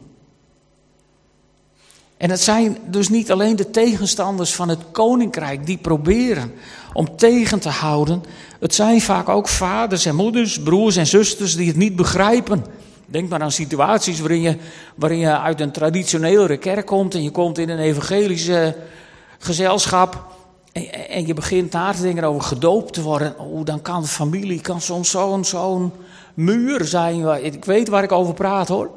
En 2.18 2.30
het 2.30 2.42
zijn 2.42 2.78
dus 2.86 3.10
niet 3.10 3.32
alleen 3.32 3.56
de 3.56 3.70
tegenstanders 3.70 4.54
van 4.54 4.70
het 4.70 4.80
koninkrijk 4.92 5.66
die 5.66 5.78
proberen 5.78 6.54
om 6.94 7.18
tegen 7.18 7.60
te 7.60 7.70
houden. 7.70 8.24
Het 8.60 8.76
zijn 8.76 9.02
vaak 9.02 9.30
ook 9.30 9.48
vaders 9.48 10.06
en 10.06 10.16
moeders, 10.16 10.60
broers 10.62 10.96
en 10.96 11.08
zusters 11.08 11.56
die 11.56 11.68
het 11.68 11.76
niet 11.76 11.96
begrijpen. 11.96 12.66
Denk 13.06 13.30
maar 13.30 13.42
aan 13.42 13.52
situaties 13.52 14.20
waarin 14.20 14.42
je, 14.42 14.58
waarin 14.96 15.20
je 15.20 15.40
uit 15.40 15.62
een 15.62 15.72
traditionele 15.72 16.58
kerk 16.58 16.86
komt 16.86 17.14
en 17.14 17.24
je 17.24 17.32
komt 17.32 17.58
in 17.58 17.70
een 17.70 17.80
evangelische 17.80 18.76
gezelschap. 19.38 20.37
En, 20.86 21.26
je 21.26 21.34
begint 21.34 21.72
na 21.72 21.92
te 21.94 22.02
denken 22.02 22.24
over 22.24 22.42
gedoopt 22.42 22.94
te 22.94 23.02
worden. 23.02 23.40
Oh, 23.40 23.66
dan 23.66 23.82
kan 23.82 24.08
familie, 24.08 24.62
kan 24.62 24.82
soms 24.82 25.10
zo'n 25.10 25.46
zo'n 25.46 25.92
muur 26.34 26.86
zijn. 26.86 27.44
Ik 27.44 27.66
weet 27.66 27.88
waar 27.88 28.04
ik 28.04 28.12
over 28.12 28.34
praat 28.34 28.68
hoor. 28.68 28.90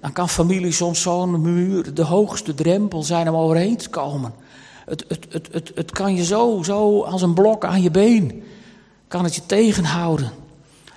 Dan 0.00 0.12
kan 0.12 0.28
familie 0.28 0.72
soms 0.72 1.02
zo'n 1.02 1.40
muur, 1.40 1.94
de 1.94 2.02
hoogste 2.02 2.54
drempel 2.54 3.02
zijn 3.02 3.28
om 3.28 3.34
overheen 3.34 3.76
te 3.76 3.88
komen. 3.88 4.32
Het, 4.86 5.04
het, 5.08 5.26
het, 5.30 5.48
het, 5.52 5.72
het 5.74 5.90
kan 5.90 6.14
je 6.14 6.24
zo, 6.24 6.62
zo 6.62 7.02
als 7.02 7.22
een 7.22 7.34
blok 7.34 7.64
aan 7.64 7.82
je 7.82 7.90
been, 7.90 8.42
kan 9.08 9.24
het 9.24 9.34
je 9.34 9.46
tegenhouden. 9.46 10.30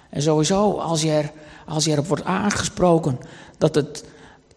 En 0.09 0.21
sowieso, 0.21 0.71
als 0.71 1.01
je, 1.01 1.11
er, 1.11 1.31
als 1.65 1.85
je 1.85 1.91
erop 1.91 2.07
wordt 2.07 2.23
aangesproken 2.23 3.19
dat 3.57 3.75
het, 3.75 4.03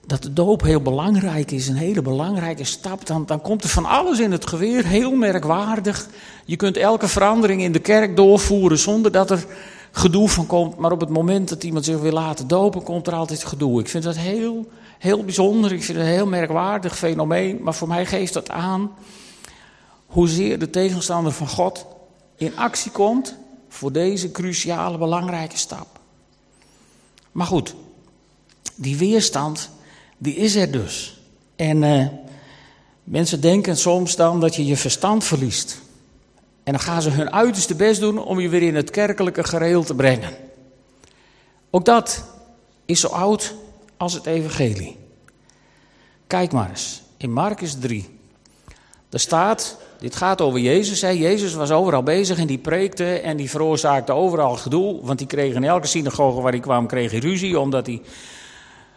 dat 0.06 0.22
de 0.22 0.32
doop 0.32 0.62
heel 0.62 0.80
belangrijk 0.80 1.50
is, 1.50 1.68
een 1.68 1.76
hele 1.76 2.02
belangrijke 2.02 2.64
stap, 2.64 3.06
dan, 3.06 3.26
dan 3.26 3.40
komt 3.40 3.62
er 3.62 3.68
van 3.68 3.84
alles 3.84 4.18
in 4.18 4.32
het 4.32 4.46
geweer, 4.46 4.86
heel 4.86 5.14
merkwaardig. 5.14 6.08
Je 6.44 6.56
kunt 6.56 6.76
elke 6.76 7.08
verandering 7.08 7.62
in 7.62 7.72
de 7.72 7.78
kerk 7.78 8.16
doorvoeren 8.16 8.78
zonder 8.78 9.12
dat 9.12 9.30
er 9.30 9.46
gedoe 9.92 10.28
van 10.28 10.46
komt. 10.46 10.76
Maar 10.76 10.92
op 10.92 11.00
het 11.00 11.08
moment 11.08 11.48
dat 11.48 11.64
iemand 11.64 11.84
zich 11.84 11.98
wil 11.98 12.12
laten 12.12 12.48
dopen, 12.48 12.82
komt 12.82 13.06
er 13.06 13.14
altijd 13.14 13.44
gedoe. 13.44 13.80
Ik 13.80 13.88
vind 13.88 14.04
dat 14.04 14.16
heel, 14.16 14.70
heel 14.98 15.24
bijzonder, 15.24 15.72
ik 15.72 15.82
vind 15.82 15.98
het 15.98 16.06
een 16.06 16.12
heel 16.12 16.26
merkwaardig 16.26 16.98
fenomeen. 16.98 17.58
Maar 17.62 17.74
voor 17.74 17.88
mij 17.88 18.06
geeft 18.06 18.32
dat 18.32 18.50
aan 18.50 18.90
hoezeer 20.06 20.58
de 20.58 20.70
tegenstander 20.70 21.32
van 21.32 21.48
God 21.48 21.86
in 22.36 22.56
actie 22.56 22.90
komt 22.90 23.36
voor 23.68 23.92
deze 23.92 24.30
cruciale, 24.30 24.98
belangrijke 24.98 25.56
stap. 25.56 25.86
Maar 27.32 27.46
goed, 27.46 27.74
die 28.74 28.96
weerstand, 28.96 29.70
die 30.22 30.34
is 30.34 30.54
er 30.54 30.70
dus. 30.70 31.20
En 31.56 31.82
uh, 31.82 32.06
mensen 33.04 33.40
denken 33.40 33.76
soms 33.76 34.16
dan 34.16 34.40
dat 34.40 34.54
je 34.54 34.66
je 34.66 34.76
verstand 34.76 35.24
verliest. 35.24 35.80
En 36.62 36.72
dan 36.72 36.80
gaan 36.80 37.02
ze 37.02 37.10
hun 37.10 37.32
uiterste 37.32 37.74
best 37.74 38.00
doen 38.00 38.18
om 38.18 38.40
je 38.40 38.48
weer 38.48 38.62
in 38.62 38.74
het 38.74 38.90
kerkelijke 38.90 39.44
gereel 39.44 39.84
te 39.84 39.94
brengen. 39.94 40.30
Ook 41.70 41.84
dat 41.84 42.24
is 42.84 43.00
zo 43.00 43.08
oud 43.08 43.54
als 43.96 44.12
het 44.12 44.26
evangelie. 44.26 44.96
Kijk 46.26 46.52
maar 46.52 46.68
eens, 46.68 47.02
in 47.16 47.32
Marcus 47.32 47.76
3. 47.80 48.18
Daar 49.08 49.20
staat, 49.20 49.76
dit 49.98 50.16
gaat 50.16 50.40
over 50.40 50.60
Jezus. 50.60 51.00
Hè. 51.00 51.08
Jezus 51.08 51.54
was 51.54 51.70
overal 51.70 52.02
bezig 52.02 52.38
en 52.38 52.46
die 52.46 52.58
preekte 52.58 53.18
en 53.18 53.36
die 53.36 53.50
veroorzaakte 53.50 54.12
overal 54.12 54.56
gedoe. 54.56 55.00
Want 55.02 55.18
die 55.18 55.26
kreeg 55.26 55.54
in 55.54 55.64
elke 55.64 55.86
synagoge 55.86 56.40
waar 56.40 56.52
hij 56.52 56.60
kwam, 56.60 56.86
kreeg 56.86 57.10
hij 57.10 57.20
ruzie. 57.20 57.58
Omdat 57.58 57.86
hij 57.86 58.02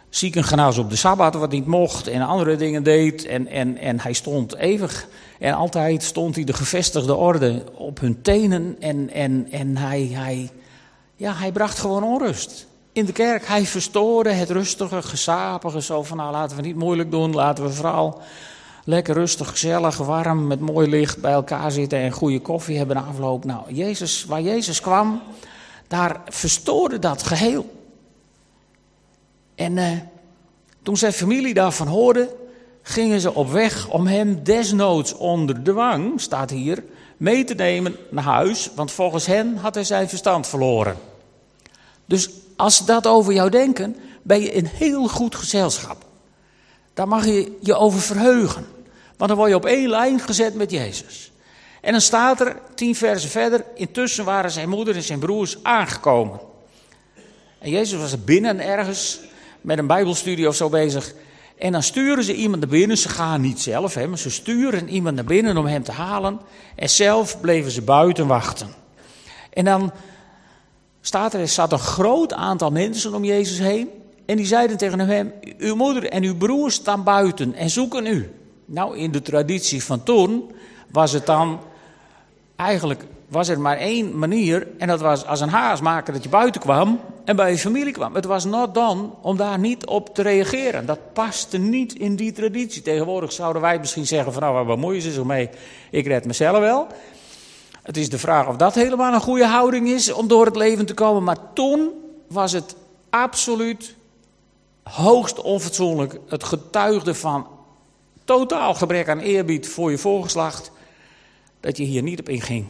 zieken 0.08 0.44
genaas 0.44 0.78
op 0.78 0.90
de 0.90 0.96
Sabbat 0.96 1.34
wat 1.34 1.50
niet 1.50 1.66
mocht 1.66 2.06
en 2.06 2.22
andere 2.22 2.56
dingen 2.56 2.82
deed. 2.82 3.26
En, 3.26 3.46
en, 3.46 3.78
en 3.78 4.00
hij 4.00 4.12
stond 4.12 4.56
eeuwig 4.56 5.06
en 5.38 5.54
altijd 5.54 6.02
stond 6.02 6.34
hij 6.34 6.44
de 6.44 6.52
gevestigde 6.52 7.14
orde 7.14 7.64
op 7.74 8.00
hun 8.00 8.22
tenen. 8.22 8.76
En, 8.80 9.10
en, 9.10 9.48
en 9.50 9.76
hij, 9.76 10.10
hij, 10.12 10.50
ja, 11.16 11.34
hij 11.34 11.52
bracht 11.52 11.78
gewoon 11.78 12.04
onrust 12.04 12.66
in 12.92 13.04
de 13.04 13.12
kerk. 13.12 13.46
Hij 13.46 13.66
verstoorde 13.66 14.30
het 14.30 14.50
rustige, 14.50 15.02
gesapige. 15.02 15.82
Zo 15.82 16.02
van 16.02 16.16
nou 16.16 16.32
laten 16.32 16.56
we 16.56 16.62
niet 16.62 16.76
moeilijk 16.76 17.10
doen, 17.10 17.34
laten 17.34 17.64
we 17.64 17.70
vooral 17.70 18.20
lekker 18.84 19.14
rustig, 19.14 19.48
gezellig, 19.48 19.96
warm, 19.96 20.46
met 20.46 20.60
mooi 20.60 20.88
licht 20.88 21.20
bij 21.20 21.32
elkaar 21.32 21.70
zitten 21.70 21.98
en 21.98 22.12
goede 22.12 22.40
koffie 22.40 22.76
hebben 22.76 22.96
afloop. 22.96 23.44
Nou, 23.44 23.74
Jezus, 23.74 24.24
waar 24.24 24.42
Jezus 24.42 24.80
kwam, 24.80 25.22
daar 25.88 26.20
verstoorde 26.28 26.98
dat 26.98 27.22
geheel. 27.22 27.85
En 29.56 29.78
eh, 29.78 29.90
toen 30.82 30.96
zijn 30.96 31.12
familie 31.12 31.54
daarvan 31.54 31.86
hoorde, 31.86 32.34
gingen 32.82 33.20
ze 33.20 33.34
op 33.34 33.50
weg 33.50 33.88
om 33.88 34.06
hem 34.06 34.44
desnoods 34.44 35.14
onder 35.14 35.62
dwang, 35.62 36.20
staat 36.20 36.50
hier, 36.50 36.84
mee 37.16 37.44
te 37.44 37.54
nemen 37.54 37.96
naar 38.10 38.24
huis, 38.24 38.70
want 38.74 38.92
volgens 38.92 39.26
hen 39.26 39.56
had 39.56 39.74
hij 39.74 39.84
zijn 39.84 40.08
verstand 40.08 40.46
verloren. 40.46 40.96
Dus 42.04 42.30
als 42.56 42.76
ze 42.76 42.84
dat 42.84 43.06
over 43.06 43.32
jou 43.32 43.50
denken, 43.50 43.96
ben 44.22 44.40
je 44.40 44.50
in 44.50 44.64
heel 44.64 45.08
goed 45.08 45.34
gezelschap. 45.34 46.04
Daar 46.94 47.08
mag 47.08 47.24
je 47.24 47.56
je 47.60 47.74
over 47.74 48.00
verheugen. 48.00 48.66
Want 49.16 49.30
dan 49.30 49.38
word 49.38 49.50
je 49.50 49.56
op 49.56 49.64
één 49.64 49.88
lijn 49.88 50.20
gezet 50.20 50.54
met 50.54 50.70
Jezus. 50.70 51.32
En 51.80 51.92
dan 51.92 52.00
staat 52.00 52.40
er, 52.40 52.56
tien 52.74 52.94
versen 52.94 53.30
verder, 53.30 53.64
intussen 53.74 54.24
waren 54.24 54.50
zijn 54.50 54.68
moeder 54.68 54.96
en 54.96 55.02
zijn 55.02 55.18
broers 55.18 55.56
aangekomen. 55.62 56.40
En 57.58 57.70
Jezus 57.70 58.00
was 58.00 58.24
binnen 58.24 58.60
ergens 58.60 59.20
met 59.66 59.78
een 59.78 59.86
bijbelstudie 59.86 60.48
of 60.48 60.54
zo 60.54 60.68
bezig. 60.68 61.14
En 61.58 61.72
dan 61.72 61.82
sturen 61.82 62.24
ze 62.24 62.34
iemand 62.34 62.60
naar 62.60 62.70
binnen. 62.70 62.98
Ze 62.98 63.08
gaan 63.08 63.40
niet 63.40 63.60
zelf, 63.60 63.94
hè, 63.94 64.06
maar 64.06 64.18
ze 64.18 64.30
sturen 64.30 64.88
iemand 64.88 65.14
naar 65.14 65.24
binnen 65.24 65.56
om 65.56 65.66
hem 65.66 65.82
te 65.82 65.92
halen. 65.92 66.40
En 66.74 66.90
zelf 66.90 67.40
bleven 67.40 67.70
ze 67.70 67.82
buiten 67.82 68.26
wachten. 68.26 68.68
En 69.50 69.64
dan 69.64 69.92
staat 71.00 71.34
er, 71.34 71.40
er 71.40 71.48
zat 71.48 71.72
een 71.72 71.78
groot 71.78 72.32
aantal 72.32 72.70
mensen 72.70 73.14
om 73.14 73.24
Jezus 73.24 73.58
heen. 73.58 73.88
En 74.26 74.36
die 74.36 74.46
zeiden 74.46 74.76
tegen 74.76 74.98
hem, 74.98 75.32
uw 75.58 75.76
moeder 75.76 76.08
en 76.08 76.22
uw 76.22 76.36
broer 76.36 76.70
staan 76.70 77.04
buiten 77.04 77.54
en 77.54 77.70
zoeken 77.70 78.06
u. 78.06 78.30
Nou, 78.64 78.96
in 78.96 79.10
de 79.10 79.22
traditie 79.22 79.84
van 79.84 80.02
toen 80.02 80.50
was 80.90 81.12
het 81.12 81.26
dan, 81.26 81.60
eigenlijk 82.56 83.04
was 83.28 83.48
er 83.48 83.60
maar 83.60 83.76
één 83.76 84.18
manier. 84.18 84.68
En 84.78 84.88
dat 84.88 85.00
was 85.00 85.26
als 85.26 85.40
een 85.40 85.48
haas 85.48 85.80
maken 85.80 86.12
dat 86.12 86.22
je 86.22 86.28
buiten 86.28 86.60
kwam 86.60 87.00
en 87.24 87.36
bij 87.36 87.50
je 87.50 87.58
familie 87.58 87.92
kwam. 87.92 88.14
Het 88.14 88.24
was 88.24 88.44
not 88.44 88.74
dan 88.74 89.14
om 89.20 89.36
daar 89.36 89.58
niet 89.58 89.86
op 89.86 90.14
te 90.14 90.22
reageren. 90.22 90.86
Dat 90.86 91.12
paste 91.12 91.58
niet 91.58 91.94
in 91.94 92.16
die 92.16 92.32
traditie. 92.32 92.82
Tegenwoordig 92.82 93.32
zouden 93.32 93.62
wij 93.62 93.78
misschien 93.78 94.06
zeggen 94.06 94.32
van 94.32 94.42
nou, 94.42 94.54
waar 94.54 94.64
bemoeien 94.64 95.02
ze 95.02 95.12
zich 95.12 95.24
mee? 95.24 95.50
Ik 95.90 96.06
red 96.06 96.24
mezelf 96.24 96.58
wel. 96.58 96.86
Het 97.82 97.96
is 97.96 98.10
de 98.10 98.18
vraag 98.18 98.48
of 98.48 98.56
dat 98.56 98.74
helemaal 98.74 99.12
een 99.12 99.20
goede 99.20 99.46
houding 99.46 99.88
is 99.88 100.12
om 100.12 100.28
door 100.28 100.46
het 100.46 100.56
leven 100.56 100.86
te 100.86 100.94
komen. 100.94 101.24
Maar 101.24 101.52
toen 101.52 101.90
was 102.28 102.52
het 102.52 102.76
absoluut 103.10 103.94
hoogst 104.82 105.40
onfatsoenlijk. 105.40 106.18
Het 106.28 106.44
getuigde 106.44 107.14
van 107.14 107.46
totaal 108.24 108.74
gebrek 108.74 109.08
aan 109.08 109.18
eerbied 109.18 109.68
voor 109.68 109.90
je 109.90 109.98
voorgeslacht. 109.98 110.70
Dat 111.60 111.76
je 111.76 111.84
hier 111.84 112.02
niet 112.02 112.20
op 112.20 112.28
inging. 112.28 112.66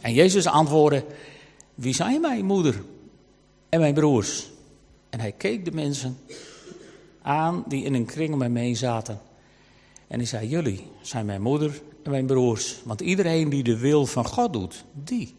En 0.00 0.14
Jezus 0.14 0.46
antwoordde: 0.46 1.04
Wie 1.74 1.94
zijn 1.94 2.20
mijn 2.20 2.44
moeder 2.44 2.82
en 3.68 3.80
mijn 3.80 3.94
broers? 3.94 4.50
En 5.10 5.20
hij 5.20 5.32
keek 5.32 5.64
de 5.64 5.72
mensen 5.72 6.18
aan 7.22 7.64
die 7.66 7.84
in 7.84 7.94
een 7.94 8.04
kring 8.04 8.36
met 8.36 8.50
mij 8.50 8.74
zaten. 8.74 9.20
En 10.06 10.18
hij 10.18 10.26
zei: 10.26 10.48
Jullie 10.48 10.86
zijn 11.00 11.26
mijn 11.26 11.42
moeder 11.42 11.82
en 12.02 12.10
mijn 12.10 12.26
broers. 12.26 12.80
Want 12.84 13.00
iedereen 13.00 13.48
die 13.48 13.62
de 13.62 13.78
wil 13.78 14.06
van 14.06 14.26
God 14.26 14.52
doet, 14.52 14.84
die 14.92 15.36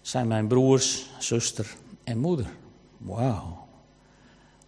zijn 0.00 0.26
mijn 0.26 0.46
broers, 0.46 1.10
zuster 1.18 1.76
en 2.04 2.18
moeder. 2.18 2.46
Wauw. 2.98 3.66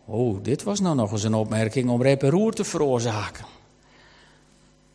Oh, 0.04 0.42
dit 0.42 0.62
was 0.62 0.80
nou 0.80 0.96
nog 0.96 1.12
eens 1.12 1.22
een 1.22 1.34
opmerking 1.34 1.90
om 1.90 2.02
rep 2.02 2.22
roer 2.22 2.52
te 2.52 2.64
veroorzaken. 2.64 3.44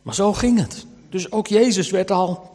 Maar 0.02 0.14
zo 0.14 0.32
ging 0.32 0.58
het. 0.58 0.86
Dus 1.08 1.32
ook 1.32 1.46
Jezus 1.46 1.90
werd 1.90 2.10
al 2.10 2.51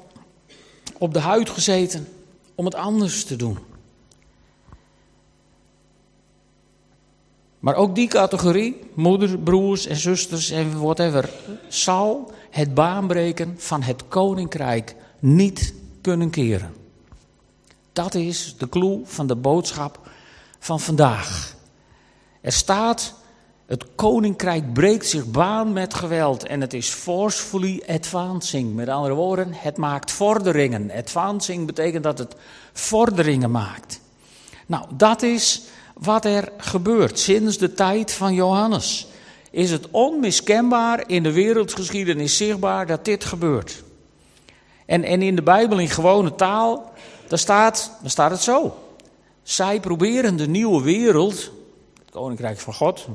op 0.98 1.14
de 1.14 1.20
huid 1.20 1.50
gezeten 1.50 2.08
om 2.56 2.66
het 2.66 2.76
anders 2.76 3.26
te 3.26 3.36
doen. 3.36 3.58
Maar 7.60 7.76
ook 7.76 7.96
die 7.96 8.08
categorie, 8.08 8.80
moeder, 8.94 9.40
broers 9.40 9.86
en 9.86 9.96
zusters 9.96 10.50
en 10.50 10.80
whatever, 10.80 11.30
zal 11.68 12.32
het 12.50 12.74
baanbreken 12.74 13.56
van 13.58 13.82
het 13.82 14.08
koninkrijk 14.08 14.96
niet 15.20 15.74
kunnen 16.02 16.30
keren. 16.30 16.74
Dat 17.94 18.16
is 18.16 18.56
de 18.58 18.70
clue 18.70 19.02
van 19.04 19.28
de 19.28 19.36
boodschap 19.36 20.10
van 20.60 20.80
vandaag. 20.80 21.56
Er 22.42 22.52
staat, 22.52 23.14
het 23.68 23.86
koninkrijk 23.96 24.74
breekt 24.74 25.06
zich 25.06 25.26
baan 25.26 25.74
met 25.74 25.94
geweld 25.94 26.46
en 26.46 26.62
het 26.62 26.74
is 26.74 26.90
forcefully 26.90 27.84
advancing. 27.88 28.76
Met 28.76 28.90
andere 28.90 29.14
woorden, 29.14 29.54
het 29.54 29.78
maakt 29.78 30.12
vorderingen. 30.12 30.92
Advancing 30.92 31.66
betekent 31.66 32.04
dat 32.04 32.18
het 32.18 32.36
vorderingen 32.74 33.52
maakt. 33.52 34.00
Nou, 34.66 34.86
dat 34.94 35.22
is 35.22 35.62
wat 35.94 36.26
er 36.26 36.52
gebeurt 36.58 37.20
sinds 37.20 37.58
de 37.58 37.74
tijd 37.74 38.12
van 38.12 38.34
Johannes. 38.34 39.08
Is 39.52 39.72
het 39.72 39.88
onmiskenbaar 39.92 41.10
in 41.10 41.24
de 41.24 41.32
wereldgeschiedenis 41.32 42.38
zichtbaar 42.38 42.88
dat 42.88 43.06
dit 43.06 43.26
gebeurt. 43.26 43.84
En, 44.86 45.04
en 45.04 45.22
in 45.22 45.36
de 45.36 45.44
Bijbel 45.44 45.80
in 45.80 45.90
gewone 45.90 46.36
taal, 46.36 46.92
daar 47.28 47.40
staat, 47.40 47.92
daar 48.02 48.10
staat 48.10 48.32
het 48.32 48.42
zo. 48.42 48.78
Zij 49.44 49.80
proberen 49.80 50.38
de 50.38 50.48
nieuwe 50.48 50.82
wereld 50.82 51.52
koninkrijk 52.10 52.60
van 52.60 52.74
God. 52.74 53.08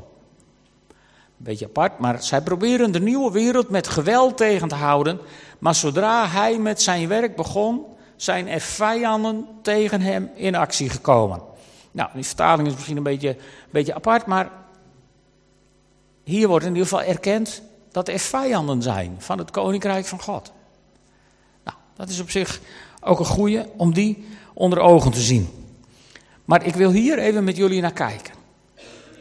Beetje 1.42 1.66
apart, 1.66 1.98
maar 1.98 2.22
zij 2.22 2.42
proberen 2.42 2.92
de 2.92 3.00
nieuwe 3.00 3.32
wereld 3.32 3.68
met 3.68 3.88
geweld 3.88 4.36
tegen 4.36 4.68
te 4.68 4.74
houden. 4.74 5.20
Maar 5.58 5.74
zodra 5.74 6.28
hij 6.28 6.58
met 6.58 6.82
zijn 6.82 7.08
werk 7.08 7.36
begon, 7.36 7.84
zijn 8.16 8.48
er 8.48 8.60
vijanden 8.60 9.46
tegen 9.62 10.00
hem 10.00 10.30
in 10.34 10.54
actie 10.54 10.88
gekomen. 10.88 11.42
Nou, 11.90 12.10
die 12.14 12.24
vertaling 12.24 12.68
is 12.68 12.74
misschien 12.74 12.96
een 12.96 13.02
beetje, 13.02 13.28
een 13.28 13.36
beetje 13.70 13.94
apart, 13.94 14.26
maar 14.26 14.50
hier 16.24 16.48
wordt 16.48 16.64
in 16.64 16.72
ieder 16.72 16.88
geval 16.88 17.04
erkend 17.04 17.62
dat 17.90 18.08
er 18.08 18.18
vijanden 18.18 18.82
zijn 18.82 19.14
van 19.18 19.38
het 19.38 19.50
koninkrijk 19.50 20.06
van 20.06 20.20
God. 20.20 20.52
Nou, 21.64 21.76
dat 21.96 22.08
is 22.08 22.20
op 22.20 22.30
zich 22.30 22.60
ook 23.00 23.18
een 23.18 23.24
goede 23.24 23.68
om 23.76 23.94
die 23.94 24.28
onder 24.54 24.78
ogen 24.78 25.10
te 25.10 25.20
zien. 25.20 25.48
Maar 26.44 26.66
ik 26.66 26.74
wil 26.74 26.90
hier 26.90 27.18
even 27.18 27.44
met 27.44 27.56
jullie 27.56 27.80
naar 27.80 27.92
kijken 27.92 28.40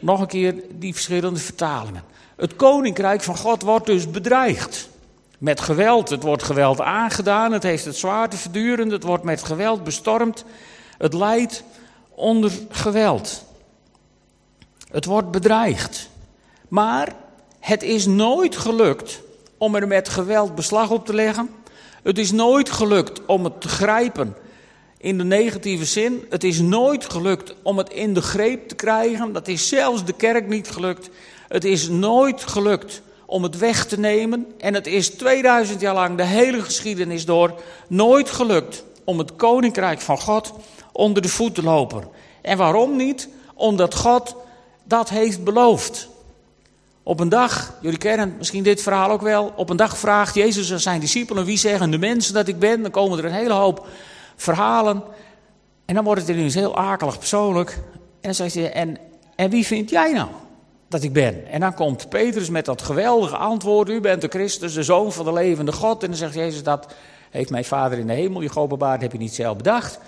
nog 0.02 0.20
een 0.20 0.26
keer 0.26 0.54
die 0.70 0.92
verschillende 0.92 1.40
vertalingen. 1.40 2.02
Het 2.42 2.56
koninkrijk 2.56 3.22
van 3.22 3.36
God 3.36 3.62
wordt 3.62 3.86
dus 3.86 4.10
bedreigd. 4.10 4.88
Met 5.38 5.60
geweld. 5.60 6.08
Het 6.08 6.22
wordt 6.22 6.42
geweld 6.42 6.80
aangedaan. 6.80 7.52
Het 7.52 7.62
heeft 7.62 7.84
het 7.84 7.96
zwaar 7.96 8.28
te 8.28 8.36
verduren. 8.36 8.90
Het 8.90 9.02
wordt 9.02 9.24
met 9.24 9.42
geweld 9.42 9.84
bestormd. 9.84 10.44
Het 10.98 11.14
leidt 11.14 11.64
onder 12.08 12.50
geweld. 12.68 13.44
Het 14.90 15.04
wordt 15.04 15.30
bedreigd. 15.30 16.08
Maar 16.68 17.16
het 17.60 17.82
is 17.82 18.06
nooit 18.06 18.56
gelukt 18.56 19.20
om 19.58 19.74
er 19.74 19.88
met 19.88 20.08
geweld 20.08 20.54
beslag 20.54 20.90
op 20.90 21.06
te 21.06 21.14
leggen. 21.14 21.50
Het 22.02 22.18
is 22.18 22.32
nooit 22.32 22.70
gelukt 22.70 23.26
om 23.26 23.44
het 23.44 23.60
te 23.60 23.68
grijpen 23.68 24.36
in 24.98 25.18
de 25.18 25.24
negatieve 25.24 25.84
zin. 25.84 26.24
Het 26.30 26.44
is 26.44 26.60
nooit 26.60 27.10
gelukt 27.10 27.54
om 27.62 27.78
het 27.78 27.90
in 27.90 28.14
de 28.14 28.22
greep 28.22 28.68
te 28.68 28.74
krijgen. 28.74 29.32
Dat 29.32 29.48
is 29.48 29.68
zelfs 29.68 30.04
de 30.04 30.12
kerk 30.12 30.48
niet 30.48 30.70
gelukt. 30.70 31.10
Het 31.52 31.64
is 31.64 31.88
nooit 31.88 32.42
gelukt 32.42 33.02
om 33.26 33.42
het 33.42 33.58
weg 33.58 33.86
te 33.86 33.98
nemen. 33.98 34.46
En 34.58 34.74
het 34.74 34.86
is 34.86 35.08
2000 35.08 35.80
jaar 35.80 35.94
lang, 35.94 36.16
de 36.16 36.24
hele 36.24 36.62
geschiedenis 36.62 37.24
door, 37.24 37.60
nooit 37.88 38.30
gelukt 38.30 38.84
om 39.04 39.18
het 39.18 39.36
koninkrijk 39.36 40.00
van 40.00 40.18
God 40.18 40.52
onder 40.92 41.22
de 41.22 41.28
voet 41.28 41.54
te 41.54 41.62
lopen. 41.62 42.04
En 42.42 42.56
waarom 42.56 42.96
niet? 42.96 43.28
Omdat 43.54 43.94
God 43.94 44.36
dat 44.84 45.08
heeft 45.08 45.44
beloofd. 45.44 46.08
Op 47.02 47.20
een 47.20 47.28
dag, 47.28 47.74
jullie 47.80 47.98
kennen 47.98 48.34
misschien 48.38 48.62
dit 48.62 48.82
verhaal 48.82 49.10
ook 49.10 49.22
wel, 49.22 49.52
op 49.56 49.70
een 49.70 49.76
dag 49.76 49.98
vraagt 49.98 50.34
Jezus 50.34 50.72
aan 50.72 50.80
zijn 50.80 51.00
discipelen, 51.00 51.44
wie 51.44 51.58
zeggen 51.58 51.90
de 51.90 51.98
mensen 51.98 52.34
dat 52.34 52.48
ik 52.48 52.58
ben? 52.58 52.82
Dan 52.82 52.90
komen 52.90 53.18
er 53.18 53.24
een 53.24 53.32
hele 53.32 53.52
hoop 53.52 53.86
verhalen. 54.36 55.02
En 55.84 55.94
dan 55.94 56.04
wordt 56.04 56.20
het 56.20 56.30
ineens 56.30 56.54
heel 56.54 56.76
akelig 56.76 57.18
persoonlijk. 57.18 57.70
En 57.94 58.20
dan 58.20 58.34
zegt 58.34 58.54
hij, 58.54 58.72
en, 58.72 58.98
en 59.36 59.50
wie 59.50 59.66
vind 59.66 59.90
jij 59.90 60.12
nou 60.12 60.28
dat 60.92 61.02
ik 61.02 61.12
ben? 61.12 61.46
En 61.46 61.60
dan 61.60 61.74
komt 61.74 62.08
Petrus 62.08 62.50
met 62.50 62.64
dat 62.64 62.82
geweldige 62.82 63.36
antwoord, 63.36 63.88
u 63.88 64.00
bent 64.00 64.20
de 64.20 64.28
Christus, 64.28 64.74
de 64.74 64.82
Zoon 64.82 65.12
van 65.12 65.24
de 65.24 65.32
levende 65.32 65.72
God. 65.72 66.02
En 66.02 66.08
dan 66.08 66.18
zegt 66.18 66.34
Jezus, 66.34 66.62
dat 66.62 66.94
heeft 67.30 67.50
mijn 67.50 67.64
Vader 67.64 67.98
in 67.98 68.06
de 68.06 68.12
hemel 68.12 68.40
je 68.40 68.48
geopenbaard, 68.48 69.00
heb 69.00 69.12
je 69.12 69.18
niet 69.18 69.34
zelf 69.34 69.56
bedacht. 69.56 69.98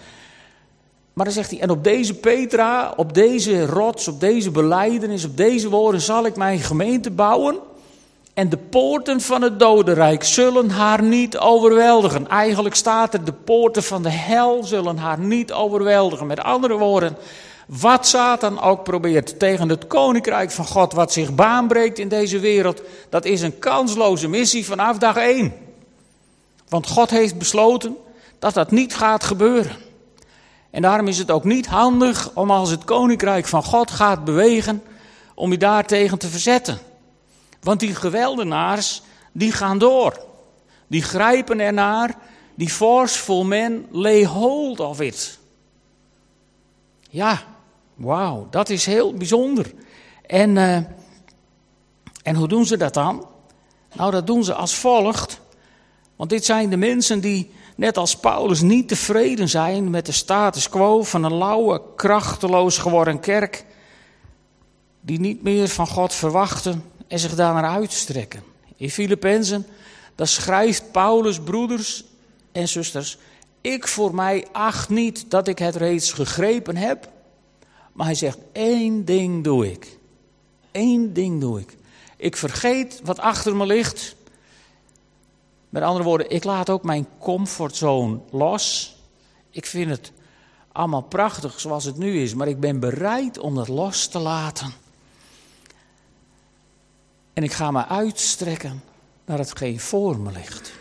Maar 1.13 1.25
dan 1.25 1.35
zegt 1.35 1.51
hij, 1.51 1.61
en 1.61 1.71
op 1.71 1.85
deze 1.85 2.15
Petra, 2.15 2.93
op 2.97 3.15
deze 3.15 3.67
rots, 3.67 4.09
op 4.09 4.21
deze 4.21 4.51
beleidenis, 4.51 5.25
op 5.25 5.37
deze 5.37 5.69
woorden 5.69 6.01
zal 6.01 6.27
ik 6.27 6.37
mijn 6.37 6.59
gemeente 6.59 7.11
bouwen. 7.11 7.59
En 8.35 8.49
de 8.49 8.57
poorten 8.57 9.21
van 9.21 9.43
het 9.43 9.59
dodenrijk 9.59 10.25
zullen 10.25 10.71
haar 10.71 11.03
niet 11.03 11.39
overweldigen. 11.39 12.29
Eigenlijk 12.29 12.75
staat 12.75 13.15
er, 13.15 13.25
de 13.25 13.33
poorten 13.33 13.83
van 13.83 14.03
de 14.03 14.11
hel 14.11 14.65
zullen 14.65 14.97
haar 14.97 15.19
niet 15.19 15.53
overweldigen. 15.53 16.27
Met 16.27 16.41
andere 16.41 16.77
woorden, 16.77 17.17
wat 17.67 18.07
Satan 18.07 18.61
ook 18.61 18.85
probeert 18.85 19.39
tegen 19.39 19.69
het 19.69 19.87
koninkrijk 19.87 20.51
van 20.51 20.67
God, 20.67 20.93
wat 20.93 21.13
zich 21.13 21.35
baanbreekt 21.35 21.99
in 21.99 22.09
deze 22.09 22.39
wereld, 22.39 22.83
dat 23.09 23.25
is 23.25 23.41
een 23.41 23.59
kansloze 23.59 24.29
missie 24.29 24.65
vanaf 24.65 24.99
dag 24.99 25.17
één. 25.17 25.53
Want 26.69 26.87
God 26.87 27.11
heeft 27.11 27.39
besloten 27.39 27.97
dat 28.39 28.55
dat 28.55 28.71
niet 28.71 28.95
gaat 28.95 29.25
gebeuren. 29.25 29.77
En 30.71 30.83
daarom 30.83 31.09
is 31.09 31.19
het 31.19 31.31
ook 31.31 31.45
niet 31.45 31.67
handig 31.67 32.31
om 32.35 32.51
als 32.51 32.71
het 32.71 32.85
koninkrijk 32.85 33.47
van 33.47 33.63
God 33.63 33.91
gaat 33.91 34.25
bewegen, 34.25 34.83
om 35.35 35.51
je 35.51 35.59
daartegen 35.59 36.19
te 36.19 36.29
verzetten. 36.29 36.79
Want 37.61 37.81
die 37.81 37.95
geweldenaars, 37.95 39.03
die 39.33 39.53
gaan 39.53 39.79
door. 39.79 40.25
Die 40.87 41.03
grijpen 41.03 41.61
ernaar. 41.61 42.19
Die 42.55 42.69
forceful 42.69 43.45
men 43.45 43.87
lay 43.91 44.25
hold 44.25 44.81
of 44.81 45.01
it. 45.01 45.39
Ja, 47.11 47.43
wauw, 47.95 48.47
dat 48.51 48.69
is 48.69 48.87
heel 48.87 49.15
bijzonder. 49.15 49.73
En, 50.27 50.57
uh, 50.57 50.77
en 52.23 52.35
hoe 52.35 52.49
doen 52.49 52.67
ze 52.67 52.77
dat 52.77 52.95
dan? 52.95 53.27
Nou, 53.95 54.11
dat 54.11 54.27
doen 54.27 54.45
ze 54.45 54.55
als 54.55 54.75
volgt. 54.75 55.41
Want 56.17 56.31
dit 56.31 56.45
zijn 56.45 56.71
de 56.71 56.77
mensen 56.77 57.21
die, 57.21 57.53
net 57.77 57.97
als 57.97 58.17
Paulus, 58.17 58.61
niet 58.61 58.89
tevreden 58.89 59.49
zijn 59.49 59.91
met 59.91 60.07
de 60.07 60.13
status 60.13 60.69
quo 60.69 61.03
van 61.03 61.25
een 61.25 61.37
lauwe, 61.37 61.83
krachteloos 61.97 62.79
geworden 62.79 63.21
kerk. 63.21 63.65
Die 65.01 65.21
niet 65.21 65.43
meer 65.43 65.69
van 65.69 65.87
God 65.87 66.15
verwachten 66.15 66.85
en 67.09 67.19
zich 67.19 67.35
daarnaar 67.35 67.71
uitstrekken. 67.71 68.43
In 68.77 68.91
Filippenzen, 68.91 69.67
daar 70.15 70.29
schrijft 70.29 70.93
Paulus, 70.93 71.41
broeders 71.41 72.05
en 72.53 72.69
zusters, 72.69 73.19
ik 73.61 73.89
voor 73.89 74.15
mij 74.15 74.47
acht 74.53 74.89
niet 74.89 75.31
dat 75.31 75.49
ik 75.49 75.59
het 75.59 75.77
reeds 75.77 76.13
gegrepen 76.13 76.77
heb, 76.77 77.09
maar 77.95 78.07
hij 78.07 78.15
zegt, 78.15 78.39
één 78.53 79.05
ding 79.05 79.45
doe 79.45 79.71
ik. 79.71 79.99
Eén 80.73 81.13
ding 81.13 81.41
doe 81.41 81.61
ik. 81.61 81.77
Ik 82.17 82.37
vergeet 82.37 83.01
wat 83.05 83.19
achter 83.19 83.57
me 83.57 83.67
ligt. 83.67 84.17
Met 85.69 85.83
andere 85.83 86.05
woorden, 86.05 86.31
ik 86.31 86.45
laat 86.45 86.71
ook 86.71 86.83
mijn 86.83 87.07
comfortzone 87.19 88.19
los. 88.31 88.97
Ik 89.51 89.67
vind 89.67 89.91
het 89.91 90.13
allemaal 90.73 91.03
prachtig 91.03 91.61
zoals 91.61 91.85
het 91.85 91.97
nu 91.97 92.21
is, 92.21 92.35
maar 92.35 92.49
ik 92.49 92.61
ben 92.61 92.81
bereid 92.81 93.39
om 93.39 93.57
het 93.57 93.69
los 93.69 94.07
te 94.07 94.19
laten. 94.19 94.73
En 97.33 97.43
ik 97.43 97.53
ga 97.53 97.71
me 97.71 97.87
uitstrekken 97.87 98.83
naar 99.25 99.39
hetgeen 99.39 99.81
voor 99.81 100.19
me 100.19 100.33
ligt. 100.33 100.73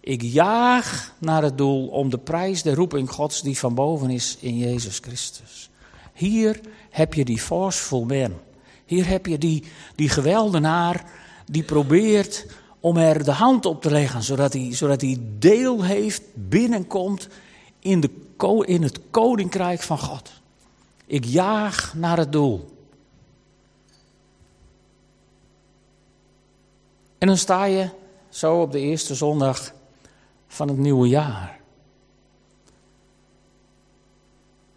Ik 0.00 0.22
jaag 0.22 1.14
naar 1.18 1.42
het 1.42 1.58
doel 1.58 1.88
om 1.88 2.10
de 2.10 2.18
prijs 2.18 2.62
der 2.62 2.74
roeping 2.74 3.10
Gods 3.10 3.42
die 3.42 3.58
van 3.58 3.74
boven 3.74 4.10
is 4.10 4.36
in 4.40 4.58
Jezus 4.58 4.98
Christus. 4.98 5.70
Hier 6.14 6.60
heb 6.90 7.14
je 7.14 7.24
die 7.24 7.40
forceful 7.40 8.04
man. 8.04 8.32
Hier 8.84 9.06
heb 9.06 9.26
je 9.26 9.38
die, 9.38 9.64
die 9.94 10.08
geweldenaar 10.08 11.04
die 11.46 11.62
probeert 11.62 12.46
om 12.80 12.96
er 12.96 13.24
de 13.24 13.32
hand 13.32 13.66
op 13.66 13.82
te 13.82 13.90
leggen, 13.90 14.22
zodat 14.22 14.52
hij, 14.52 14.74
zodat 14.74 15.00
hij 15.00 15.18
deel 15.38 15.84
heeft, 15.84 16.22
binnenkomt 16.34 17.28
in, 17.78 18.00
de, 18.00 18.10
in 18.66 18.82
het 18.82 19.00
koninkrijk 19.10 19.80
van 19.82 19.98
God. 19.98 20.32
Ik 21.06 21.24
jaag 21.24 21.94
naar 21.94 22.16
het 22.18 22.32
doel. 22.32 22.72
En 27.18 27.26
dan 27.26 27.36
sta 27.36 27.64
je 27.64 27.88
zo 28.28 28.60
op 28.60 28.72
de 28.72 28.80
eerste 28.80 29.14
zondag 29.14 29.72
van 30.46 30.68
het 30.68 30.76
nieuwe 30.76 31.08
jaar. 31.08 31.60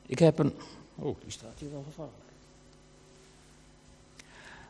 Ik 0.05 0.19
heb 0.19 0.39
een. 0.39 0.53
Oh, 0.99 1.15
die 1.23 1.31
staat 1.31 1.59
hier 1.59 1.71
wel 1.71 1.85
gevaarlijk. 1.87 2.25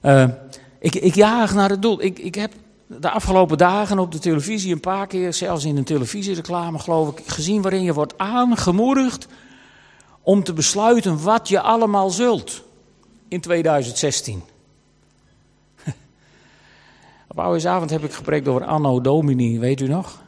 Uh, 0.02 0.52
ik, 0.80 0.96
ik 0.96 1.16
jaag 1.16 1.54
naar 1.54 1.70
het 1.70 1.82
doel. 1.82 2.04
Ik, 2.04 2.20
ik 2.20 2.36
heb 2.36 2.54
de 2.88 3.10
afgelopen 3.10 3.58
dagen 3.58 4.00
op 4.00 4.12
de 4.12 4.20
televisie 4.20 4.74
een 4.74 4.80
paar 4.80 5.08
keer, 5.08 5.34
zelfs 5.34 5.66
in 5.66 5.78
een 5.78 5.84
televisiereclame 5.84 6.80
geloof 6.80 7.18
ik, 7.18 7.28
gezien 7.28 7.62
waarin 7.62 7.84
je 7.84 7.94
wordt 7.94 8.18
aangemoedigd 8.18 9.28
om 10.22 10.44
te 10.44 10.54
besluiten 10.54 11.24
wat 11.24 11.48
je 11.48 11.62
allemaal 11.62 12.10
zult 12.10 12.64
in 13.28 13.42
2016. 13.42 14.44
Op 17.28 17.40
oudejaarsavond 17.40 17.90
heb 17.90 18.04
ik 18.04 18.14
gepreekt 18.14 18.48
over 18.48 18.66
Anno 18.66 19.02
Domini, 19.02 19.60
weet 19.60 19.82
u 19.82 19.88
nog? 19.88 20.26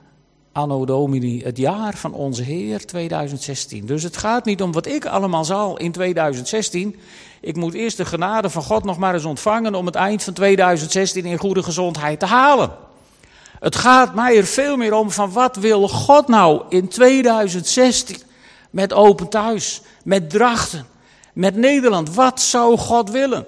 Anno 0.51 0.85
Domini, 0.85 1.43
het 1.43 1.57
jaar 1.57 1.97
van 1.97 2.13
onze 2.13 2.43
Heer 2.43 2.85
2016. 2.85 3.85
Dus 3.85 4.03
het 4.03 4.17
gaat 4.17 4.45
niet 4.45 4.61
om 4.61 4.71
wat 4.71 4.85
ik 4.85 5.05
allemaal 5.05 5.45
zal 5.45 5.77
in 5.77 5.91
2016. 5.91 6.95
Ik 7.41 7.55
moet 7.55 7.73
eerst 7.73 7.97
de 7.97 8.05
genade 8.05 8.49
van 8.49 8.63
God 8.63 8.83
nog 8.83 8.97
maar 8.97 9.13
eens 9.13 9.25
ontvangen 9.25 9.75
om 9.75 9.85
het 9.85 9.95
eind 9.95 10.23
van 10.23 10.33
2016 10.33 11.25
in 11.25 11.37
goede 11.37 11.63
gezondheid 11.63 12.19
te 12.19 12.25
halen. 12.25 12.71
Het 13.59 13.75
gaat 13.75 14.15
mij 14.15 14.37
er 14.37 14.45
veel 14.45 14.77
meer 14.77 14.93
om 14.93 15.11
van 15.11 15.31
wat 15.31 15.55
wil 15.55 15.87
God 15.87 16.27
nou 16.27 16.61
in 16.69 16.87
2016 16.87 18.17
met 18.69 18.93
Open 18.93 19.29
Thuis, 19.29 19.81
met 20.03 20.29
Drachten, 20.29 20.85
met 21.33 21.55
Nederland. 21.55 22.13
Wat 22.13 22.41
zou 22.41 22.77
God 22.77 23.09
willen? 23.09 23.45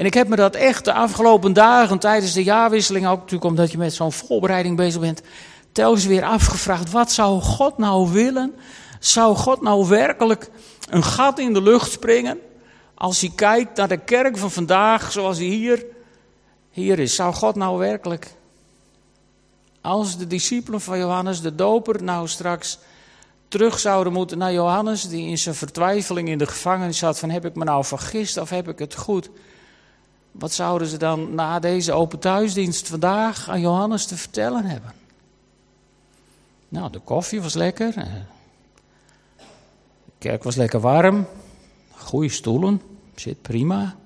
En 0.00 0.06
ik 0.06 0.14
heb 0.14 0.28
me 0.28 0.36
dat 0.36 0.54
echt 0.54 0.84
de 0.84 0.92
afgelopen 0.92 1.52
dagen 1.52 1.98
tijdens 1.98 2.32
de 2.32 2.42
jaarwisseling, 2.42 3.06
ook 3.06 3.18
natuurlijk 3.18 3.44
omdat 3.44 3.70
je 3.70 3.78
met 3.78 3.94
zo'n 3.94 4.12
voorbereiding 4.12 4.76
bezig 4.76 5.00
bent, 5.00 5.22
telkens 5.72 6.06
weer 6.06 6.24
afgevraagd: 6.24 6.90
wat 6.90 7.12
zou 7.12 7.40
God 7.40 7.78
nou 7.78 8.10
willen? 8.10 8.54
Zou 9.00 9.36
God 9.36 9.62
nou 9.62 9.88
werkelijk 9.88 10.50
een 10.90 11.04
gat 11.04 11.38
in 11.38 11.52
de 11.52 11.62
lucht 11.62 11.90
springen 11.90 12.38
als 12.94 13.20
hij 13.20 13.32
kijkt 13.34 13.76
naar 13.76 13.88
de 13.88 13.96
kerk 13.96 14.36
van 14.36 14.50
vandaag 14.50 15.12
zoals 15.12 15.38
hij 15.38 15.46
hier, 15.46 15.84
hier 16.70 16.98
is? 16.98 17.14
Zou 17.14 17.34
God 17.34 17.54
nou 17.54 17.78
werkelijk, 17.78 18.34
als 19.80 20.16
de 20.16 20.26
discipelen 20.26 20.80
van 20.80 20.98
Johannes 20.98 21.40
de 21.40 21.54
Doper 21.54 22.02
nou 22.02 22.28
straks 22.28 22.78
terug 23.48 23.78
zouden 23.78 24.12
moeten 24.12 24.38
naar 24.38 24.52
Johannes, 24.52 25.08
die 25.08 25.28
in 25.28 25.38
zijn 25.38 25.54
vertwijfeling 25.54 26.28
in 26.28 26.38
de 26.38 26.46
gevangenis 26.46 26.98
zat: 26.98 27.18
van 27.18 27.30
heb 27.30 27.44
ik 27.44 27.54
me 27.54 27.64
nou 27.64 27.84
vergist 27.84 28.36
of 28.36 28.50
heb 28.50 28.68
ik 28.68 28.78
het 28.78 28.94
goed? 28.94 29.30
Wat 30.32 30.52
zouden 30.52 30.88
ze 30.88 30.96
dan 30.96 31.34
na 31.34 31.58
deze 31.58 31.92
open 31.92 32.18
thuisdienst 32.18 32.88
vandaag 32.88 33.48
aan 33.48 33.60
Johannes 33.60 34.06
te 34.06 34.16
vertellen 34.16 34.64
hebben? 34.64 34.92
Nou, 36.68 36.90
de 36.90 36.98
koffie 36.98 37.42
was 37.42 37.54
lekker. 37.54 37.96
Eh, 37.96 38.04
de 40.04 40.12
kerk 40.18 40.42
was 40.42 40.56
lekker 40.56 40.80
warm. 40.80 41.26
Goede 41.90 42.28
stoelen. 42.28 42.82
Zit 43.14 43.42
prima. 43.42 43.96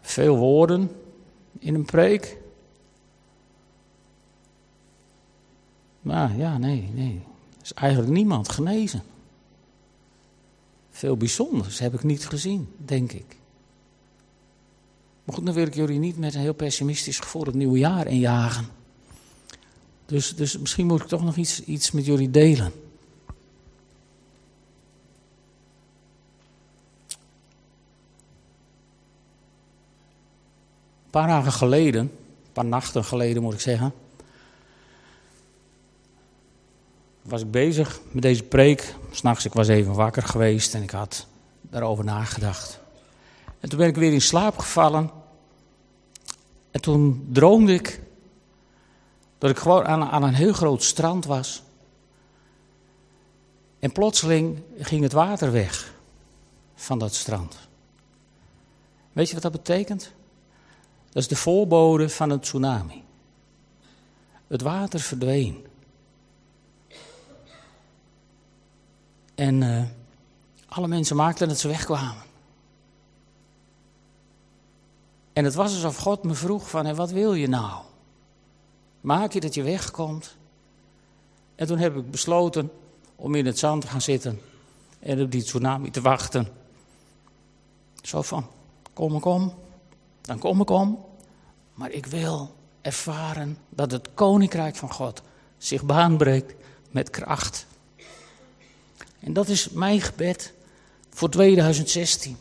Veel 0.00 0.36
woorden 0.36 0.90
in 1.58 1.74
een 1.74 1.84
preek. 1.84 2.36
Maar 6.00 6.36
ja, 6.36 6.58
nee, 6.58 6.90
nee. 6.92 7.22
Er 7.56 7.62
is 7.62 7.72
eigenlijk 7.74 8.12
niemand 8.12 8.48
genezen. 8.48 9.02
Veel 10.90 11.16
bijzonders 11.16 11.78
heb 11.78 11.94
ik 11.94 12.02
niet 12.02 12.26
gezien, 12.26 12.74
denk 12.76 13.12
ik. 13.12 13.35
Maar 15.26 15.34
goed, 15.34 15.46
dan 15.46 15.54
wil 15.54 15.66
ik 15.66 15.74
jullie 15.74 15.98
niet 15.98 16.18
met 16.18 16.34
een 16.34 16.40
heel 16.40 16.54
pessimistisch 16.54 17.18
gevoel 17.18 17.44
het 17.44 17.54
nieuwe 17.54 17.78
jaar 17.78 18.06
injagen. 18.06 18.66
Dus, 20.06 20.36
dus 20.36 20.58
misschien 20.58 20.86
moet 20.86 21.00
ik 21.00 21.06
toch 21.06 21.24
nog 21.24 21.36
iets, 21.36 21.64
iets 21.64 21.90
met 21.90 22.06
jullie 22.06 22.30
delen. 22.30 22.72
Een 31.04 31.22
paar 31.22 31.28
dagen 31.28 31.52
geleden, 31.52 32.00
een 32.00 32.52
paar 32.52 32.64
nachten 32.64 33.04
geleden 33.04 33.42
moet 33.42 33.54
ik 33.54 33.60
zeggen, 33.60 33.92
was 37.22 37.40
ik 37.42 37.50
bezig 37.50 38.00
met 38.10 38.22
deze 38.22 38.42
preek. 38.42 38.94
S'nachts, 39.10 39.44
ik 39.44 39.52
was 39.52 39.68
even 39.68 39.92
wakker 39.94 40.22
geweest 40.22 40.74
en 40.74 40.82
ik 40.82 40.90
had 40.90 41.26
daarover 41.60 42.04
nagedacht. 42.04 42.84
En 43.66 43.72
toen 43.72 43.80
ben 43.80 43.88
ik 43.88 43.96
weer 43.96 44.12
in 44.12 44.20
slaap 44.20 44.58
gevallen. 44.58 45.10
En 46.70 46.80
toen 46.80 47.28
droomde 47.32 47.74
ik 47.74 48.00
dat 49.38 49.50
ik 49.50 49.58
gewoon 49.58 49.86
aan, 49.86 50.02
aan 50.02 50.22
een 50.22 50.34
heel 50.34 50.52
groot 50.52 50.82
strand 50.82 51.24
was. 51.24 51.62
En 53.78 53.92
plotseling 53.92 54.62
ging 54.78 55.02
het 55.02 55.12
water 55.12 55.52
weg 55.52 55.94
van 56.74 56.98
dat 56.98 57.14
strand. 57.14 57.56
Weet 59.12 59.26
je 59.26 59.34
wat 59.34 59.42
dat 59.42 59.52
betekent? 59.52 60.12
Dat 61.06 61.22
is 61.22 61.28
de 61.28 61.36
voorbode 61.36 62.08
van 62.08 62.30
een 62.30 62.40
tsunami. 62.40 63.04
Het 64.46 64.62
water 64.62 65.00
verdween. 65.00 65.66
En 69.34 69.62
uh, 69.62 69.84
alle 70.66 70.88
mensen 70.88 71.16
maakten 71.16 71.48
dat 71.48 71.58
ze 71.58 71.68
wegkwamen. 71.68 72.25
En 75.36 75.44
het 75.44 75.54
was 75.54 75.74
alsof 75.74 75.96
God 75.96 76.22
me 76.22 76.34
vroeg 76.34 76.68
van, 76.68 76.94
wat 76.94 77.10
wil 77.10 77.34
je 77.34 77.48
nou? 77.48 77.82
Maak 79.00 79.32
je 79.32 79.40
dat 79.40 79.54
je 79.54 79.62
wegkomt? 79.62 80.36
En 81.54 81.66
toen 81.66 81.78
heb 81.78 81.96
ik 81.96 82.10
besloten 82.10 82.70
om 83.16 83.34
in 83.34 83.46
het 83.46 83.58
zand 83.58 83.82
te 83.82 83.88
gaan 83.88 84.00
zitten 84.00 84.40
en 84.98 85.22
op 85.22 85.30
die 85.30 85.42
tsunami 85.42 85.90
te 85.90 86.00
wachten. 86.00 86.48
Zo 88.02 88.22
van, 88.22 88.46
kom 88.92 89.16
ik 89.16 89.24
om, 89.24 89.54
dan 90.20 90.38
kom 90.38 90.60
ik 90.60 90.70
om. 90.70 91.04
Maar 91.74 91.90
ik 91.90 92.06
wil 92.06 92.54
ervaren 92.80 93.58
dat 93.68 93.90
het 93.90 94.08
koninkrijk 94.14 94.76
van 94.76 94.92
God 94.92 95.22
zich 95.58 95.84
baanbreekt 95.84 96.54
met 96.90 97.10
kracht. 97.10 97.66
En 99.20 99.32
dat 99.32 99.48
is 99.48 99.68
mijn 99.68 100.00
gebed 100.00 100.52
voor 101.10 101.28
2016. 101.28 102.36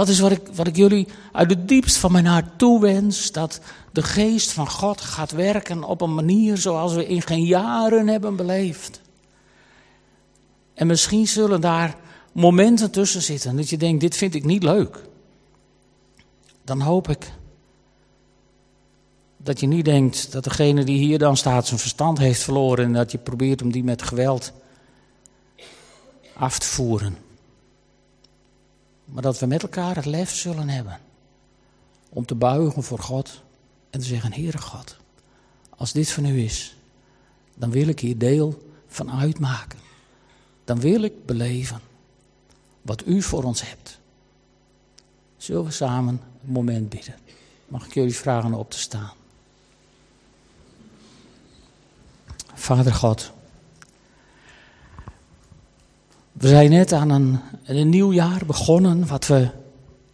Dat 0.00 0.08
is 0.08 0.18
wat 0.20 0.30
ik, 0.30 0.48
wat 0.54 0.66
ik 0.66 0.76
jullie 0.76 1.08
uit 1.32 1.50
het 1.50 1.68
diepst 1.68 1.96
van 1.96 2.12
mijn 2.12 2.26
hart 2.26 2.58
toewens. 2.58 3.32
Dat 3.32 3.60
de 3.92 4.02
geest 4.02 4.52
van 4.52 4.70
God 4.70 5.00
gaat 5.00 5.30
werken 5.30 5.84
op 5.84 6.00
een 6.00 6.14
manier 6.14 6.56
zoals 6.56 6.94
we 6.94 7.06
in 7.06 7.22
geen 7.22 7.44
jaren 7.44 8.08
hebben 8.08 8.36
beleefd. 8.36 9.00
En 10.74 10.86
misschien 10.86 11.28
zullen 11.28 11.60
daar 11.60 11.96
momenten 12.32 12.90
tussen 12.90 13.22
zitten 13.22 13.56
dat 13.56 13.68
je 13.68 13.76
denkt, 13.76 14.00
dit 14.00 14.16
vind 14.16 14.34
ik 14.34 14.44
niet 14.44 14.62
leuk. 14.62 15.02
Dan 16.64 16.80
hoop 16.80 17.08
ik 17.08 17.32
dat 19.36 19.60
je 19.60 19.66
niet 19.66 19.84
denkt 19.84 20.32
dat 20.32 20.44
degene 20.44 20.84
die 20.84 20.98
hier 20.98 21.18
dan 21.18 21.36
staat 21.36 21.66
zijn 21.66 21.80
verstand 21.80 22.18
heeft 22.18 22.42
verloren 22.42 22.84
en 22.84 22.92
dat 22.92 23.12
je 23.12 23.18
probeert 23.18 23.62
om 23.62 23.72
die 23.72 23.84
met 23.84 24.02
geweld 24.02 24.52
af 26.34 26.58
te 26.58 26.66
voeren. 26.66 27.28
Maar 29.12 29.22
dat 29.22 29.38
we 29.38 29.46
met 29.46 29.62
elkaar 29.62 29.96
het 29.96 30.04
lef 30.04 30.34
zullen 30.34 30.68
hebben 30.68 31.00
om 32.08 32.26
te 32.26 32.34
buigen 32.34 32.82
voor 32.82 32.98
God 32.98 33.42
en 33.90 34.00
te 34.00 34.06
zeggen: 34.06 34.32
Heere 34.32 34.58
God, 34.58 34.96
als 35.70 35.92
dit 35.92 36.10
van 36.10 36.24
u 36.24 36.42
is, 36.42 36.76
dan 37.54 37.70
wil 37.70 37.88
ik 37.88 38.00
hier 38.00 38.18
deel 38.18 38.68
van 38.86 39.10
uitmaken. 39.10 39.78
Dan 40.64 40.80
wil 40.80 41.02
ik 41.02 41.26
beleven 41.26 41.80
wat 42.82 43.06
u 43.06 43.22
voor 43.22 43.42
ons 43.42 43.68
hebt. 43.68 43.98
Zullen 45.36 45.64
we 45.64 45.70
samen 45.70 46.20
een 46.44 46.52
moment 46.52 46.88
bidden? 46.88 47.14
Mag 47.68 47.86
ik 47.86 47.94
jullie 47.94 48.16
vragen 48.16 48.54
op 48.54 48.70
te 48.70 48.78
staan? 48.78 49.12
Vader 52.54 52.94
God. 52.94 53.32
We 56.40 56.48
zijn 56.48 56.70
net 56.70 56.92
aan 56.92 57.10
een, 57.10 57.38
een 57.64 57.88
nieuw 57.88 58.12
jaar 58.12 58.42
begonnen, 58.46 59.06
wat 59.06 59.26
we 59.26 59.48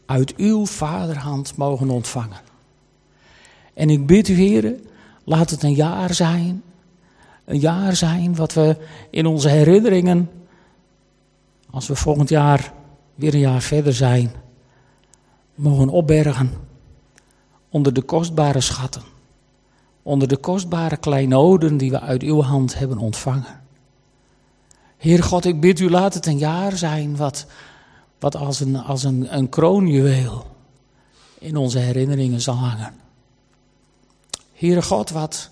uit 0.07 0.37
uw 0.37 0.67
vaderhand 0.67 1.57
mogen 1.57 1.91
ontvangen. 1.91 2.41
En 3.75 3.91
ik 3.91 4.07
bid 4.07 4.29
u, 4.29 4.35
heren, 4.35 4.87
laat 5.25 5.51
het 5.51 5.63
een 5.63 5.75
jaar 5.75 6.15
zijn. 6.15 6.63
Een 7.45 7.59
jaar 7.59 7.97
zijn 7.97 8.35
wat 8.35 8.55
we 8.55 8.77
in 9.11 9.27
onze 9.27 9.49
herinneringen, 9.49 10.31
als 11.71 11.87
we 11.87 11.95
volgend 11.95 12.29
jaar 12.29 12.73
weer 13.15 13.35
een 13.35 13.41
jaar 13.41 13.63
verder 13.63 13.95
zijn, 13.95 14.33
mogen 15.55 15.89
opbergen 15.89 16.51
onder 17.69 17.93
de 17.93 18.03
kostbare 18.03 18.61
schatten. 18.61 19.03
Onder 20.03 20.29
de 20.29 20.37
kostbare 20.37 20.97
kleinoden 20.97 21.77
die 21.77 21.91
we 21.91 22.01
uit 22.01 22.23
uw 22.23 22.43
hand 22.43 22.79
hebben 22.79 22.99
ontvangen. 22.99 23.65
Heer 24.97 25.23
God, 25.23 25.45
ik 25.45 25.61
bid 25.61 25.81
u, 25.81 25.91
laat 25.91 26.15
het 26.15 26.27
een 26.27 26.39
jaar 26.39 26.77
zijn 26.77 27.17
wat, 27.17 27.47
wat 28.19 28.37
als, 28.37 28.61
een, 28.61 28.77
als 28.77 29.05
een, 29.05 29.37
een 29.37 29.49
kroonjuweel 29.49 30.47
in 31.39 31.57
onze 31.57 31.79
herinneringen 31.79 32.41
zal 32.41 32.55
hangen. 32.55 32.95
Heere 34.53 34.83
God, 34.83 35.11
wat, 35.11 35.51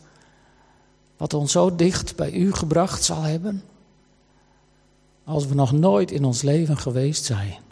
wat 1.17 1.35
ons 1.35 1.53
zo 1.53 1.77
dicht 1.77 2.17
bij 2.17 2.33
u 2.33 2.53
gebracht 2.53 3.05
zal 3.05 3.23
hebben, 3.23 3.63
als 5.25 5.47
we 5.47 5.55
nog 5.55 5.73
nooit 5.73 6.11
in 6.11 6.25
ons 6.25 6.43
leven 6.43 6.79
geweest 6.79 7.25
zijn. 7.25 7.63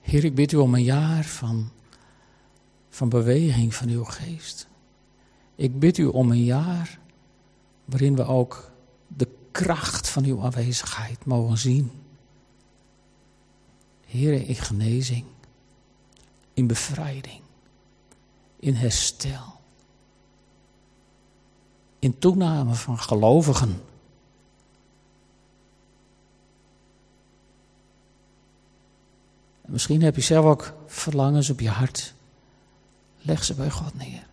Heer, 0.00 0.24
ik 0.24 0.34
bid 0.34 0.52
u 0.52 0.56
om 0.56 0.74
een 0.74 0.82
jaar 0.82 1.24
van, 1.24 1.70
van 2.88 3.08
beweging 3.08 3.74
van 3.74 3.88
uw 3.88 4.04
geest. 4.04 4.66
Ik 5.54 5.78
bid 5.78 5.98
u 5.98 6.06
om 6.06 6.30
een 6.30 6.44
jaar 6.44 6.98
waarin 7.86 8.16
we 8.16 8.24
ook 8.24 8.70
de 9.06 9.28
kracht 9.50 10.08
van 10.08 10.24
uw 10.24 10.42
aanwezigheid 10.42 11.24
mogen 11.24 11.58
zien. 11.58 11.90
Heer, 14.06 14.48
in 14.48 14.54
genezing, 14.54 15.24
in 16.54 16.66
bevrijding, 16.66 17.40
in 18.56 18.74
herstel, 18.74 19.60
in 21.98 22.18
toename 22.18 22.74
van 22.74 22.98
gelovigen. 22.98 23.80
misschien 29.66 30.02
heb 30.02 30.16
je 30.16 30.22
zelf 30.22 30.44
ook 30.44 30.74
verlangens 30.86 31.50
op 31.50 31.60
je 31.60 31.68
hart. 31.68 32.14
Leg 33.18 33.44
ze 33.44 33.54
bij 33.54 33.70
God 33.70 33.94
neer. 33.94 34.26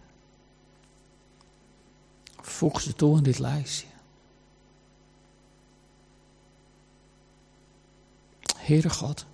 Voeg 2.45 2.81
ze 2.81 2.93
toe 2.93 3.17
in 3.17 3.23
dit 3.23 3.39
lijstje. 3.39 3.87
Heere 8.57 8.89
God, 8.89 9.25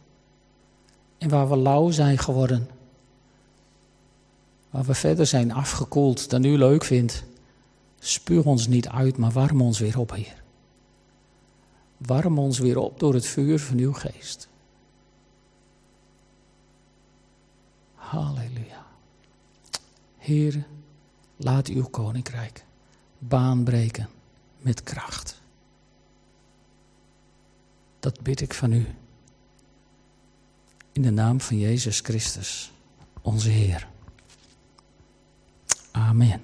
en 1.17 1.29
waar 1.29 1.49
we 1.49 1.57
lauw 1.57 1.89
zijn 1.89 2.17
geworden, 2.17 2.69
waar 4.69 4.83
we 4.83 4.93
verder 4.93 5.25
zijn 5.25 5.51
afgekoeld 5.51 6.29
dan 6.29 6.43
u 6.43 6.57
leuk 6.57 6.83
vindt, 6.83 7.23
spuur 7.99 8.45
ons 8.45 8.67
niet 8.67 8.87
uit, 8.87 9.17
maar 9.17 9.31
warm 9.31 9.61
ons 9.61 9.79
weer 9.79 9.99
op, 9.99 10.11
Heer. 10.11 10.43
Warm 11.97 12.39
ons 12.39 12.59
weer 12.59 12.77
op 12.77 12.99
door 12.99 13.13
het 13.13 13.25
vuur 13.25 13.59
van 13.59 13.77
uw 13.77 13.93
geest. 13.93 14.47
Halleluja. 17.93 18.85
Heer, 20.17 20.65
laat 21.37 21.67
uw 21.67 21.83
koninkrijk 21.83 22.67
baanbreken 23.19 24.09
met 24.57 24.83
kracht. 24.83 25.41
Dat 27.99 28.21
bid 28.21 28.41
ik 28.41 28.53
van 28.53 28.71
u. 28.71 28.85
In 30.91 31.01
de 31.01 31.11
naam 31.11 31.41
van 31.41 31.59
Jezus 31.59 31.99
Christus, 31.99 32.71
onze 33.21 33.49
Heer. 33.49 33.87
Amen. 35.91 36.41